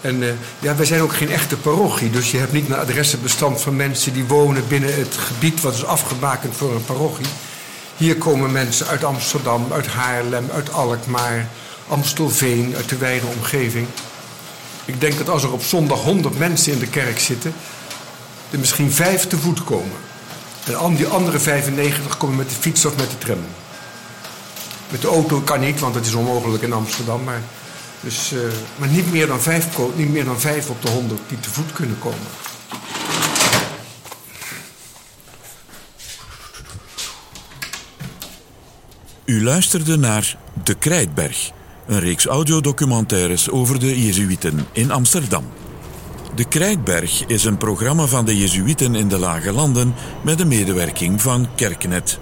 En 0.00 0.22
eh, 0.22 0.28
ja, 0.58 0.76
wij 0.76 0.86
zijn 0.86 1.00
ook 1.00 1.14
geen 1.14 1.30
echte 1.30 1.56
parochie. 1.56 2.10
Dus 2.10 2.30
je 2.30 2.38
hebt 2.38 2.52
niet 2.52 2.68
een 2.68 2.76
adressenbestand 2.76 3.60
van 3.60 3.76
mensen 3.76 4.12
die 4.12 4.24
wonen 4.24 4.68
binnen 4.68 4.94
het 4.94 5.16
gebied... 5.16 5.60
wat 5.60 5.74
is 5.74 5.84
afgebakend 5.84 6.56
voor 6.56 6.74
een 6.74 6.84
parochie. 6.84 7.26
Hier 7.96 8.16
komen 8.16 8.52
mensen 8.52 8.86
uit 8.86 9.04
Amsterdam, 9.04 9.66
uit 9.72 9.86
Haarlem, 9.86 10.50
uit 10.52 10.72
Alkmaar... 10.72 11.48
Amstelveen, 11.88 12.74
uit 12.76 12.88
de 12.88 12.96
wijde 12.96 13.26
omgeving. 13.26 13.86
Ik 14.84 15.00
denk 15.00 15.18
dat 15.18 15.28
als 15.28 15.42
er 15.42 15.52
op 15.52 15.62
zondag 15.62 16.02
100 16.02 16.38
mensen 16.38 16.72
in 16.72 16.78
de 16.78 16.86
kerk 16.86 17.18
zitten... 17.18 17.54
er 18.50 18.58
misschien 18.58 18.92
vijf 18.92 19.26
te 19.26 19.38
voet 19.38 19.64
komen. 19.64 19.96
En 20.64 20.76
al 20.76 20.96
die 20.96 21.06
andere 21.06 21.38
95 21.38 22.16
komen 22.16 22.36
met 22.36 22.48
de 22.48 22.54
fiets 22.54 22.84
of 22.84 22.96
met 22.96 23.10
de 23.10 23.18
tram. 23.18 23.44
Met 24.88 25.00
de 25.00 25.08
auto 25.08 25.40
kan 25.40 25.60
niet, 25.60 25.80
want 25.80 25.94
het 25.94 26.06
is 26.06 26.14
onmogelijk 26.14 26.62
in 26.62 26.72
Amsterdam. 26.72 27.24
Maar 27.24 27.42
Dus, 28.00 28.32
eh, 28.32 28.40
maar 28.76 28.88
niet 28.88 29.12
meer, 29.12 29.26
dan 29.26 29.40
vijf, 29.40 29.78
niet 29.96 30.10
meer 30.10 30.24
dan 30.24 30.40
vijf 30.40 30.70
op 30.70 30.82
de 30.82 30.88
honderd 30.88 31.20
die 31.28 31.40
te 31.40 31.50
voet 31.50 31.72
kunnen 31.72 31.98
komen. 31.98 32.26
U 39.24 39.42
luisterde 39.42 39.96
naar 39.96 40.36
De 40.64 40.74
Krijtberg, 40.74 41.50
een 41.86 42.00
reeks 42.00 42.26
audiodocumentaires 42.26 43.50
over 43.50 43.80
de 43.80 44.04
Jezuïeten 44.04 44.66
in 44.72 44.90
Amsterdam. 44.90 45.44
De 46.34 46.44
Krijtberg 46.44 47.26
is 47.26 47.44
een 47.44 47.56
programma 47.56 48.06
van 48.06 48.24
de 48.24 48.36
Jezuïeten 48.36 48.94
in 48.94 49.08
de 49.08 49.18
Lage 49.18 49.52
Landen 49.52 49.94
met 50.24 50.38
de 50.38 50.44
medewerking 50.44 51.22
van 51.22 51.48
Kerknet. 51.54 52.18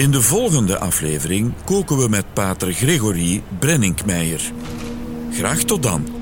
In 0.00 0.10
de 0.10 0.22
volgende 0.22 0.78
aflevering 0.78 1.52
koken 1.64 1.98
we 1.98 2.08
met 2.08 2.24
pater 2.32 2.72
Gregory 2.72 3.42
Brenninkmeijer. 3.58 4.52
Graag 5.30 5.58
tot 5.58 5.82
dan. 5.82 6.19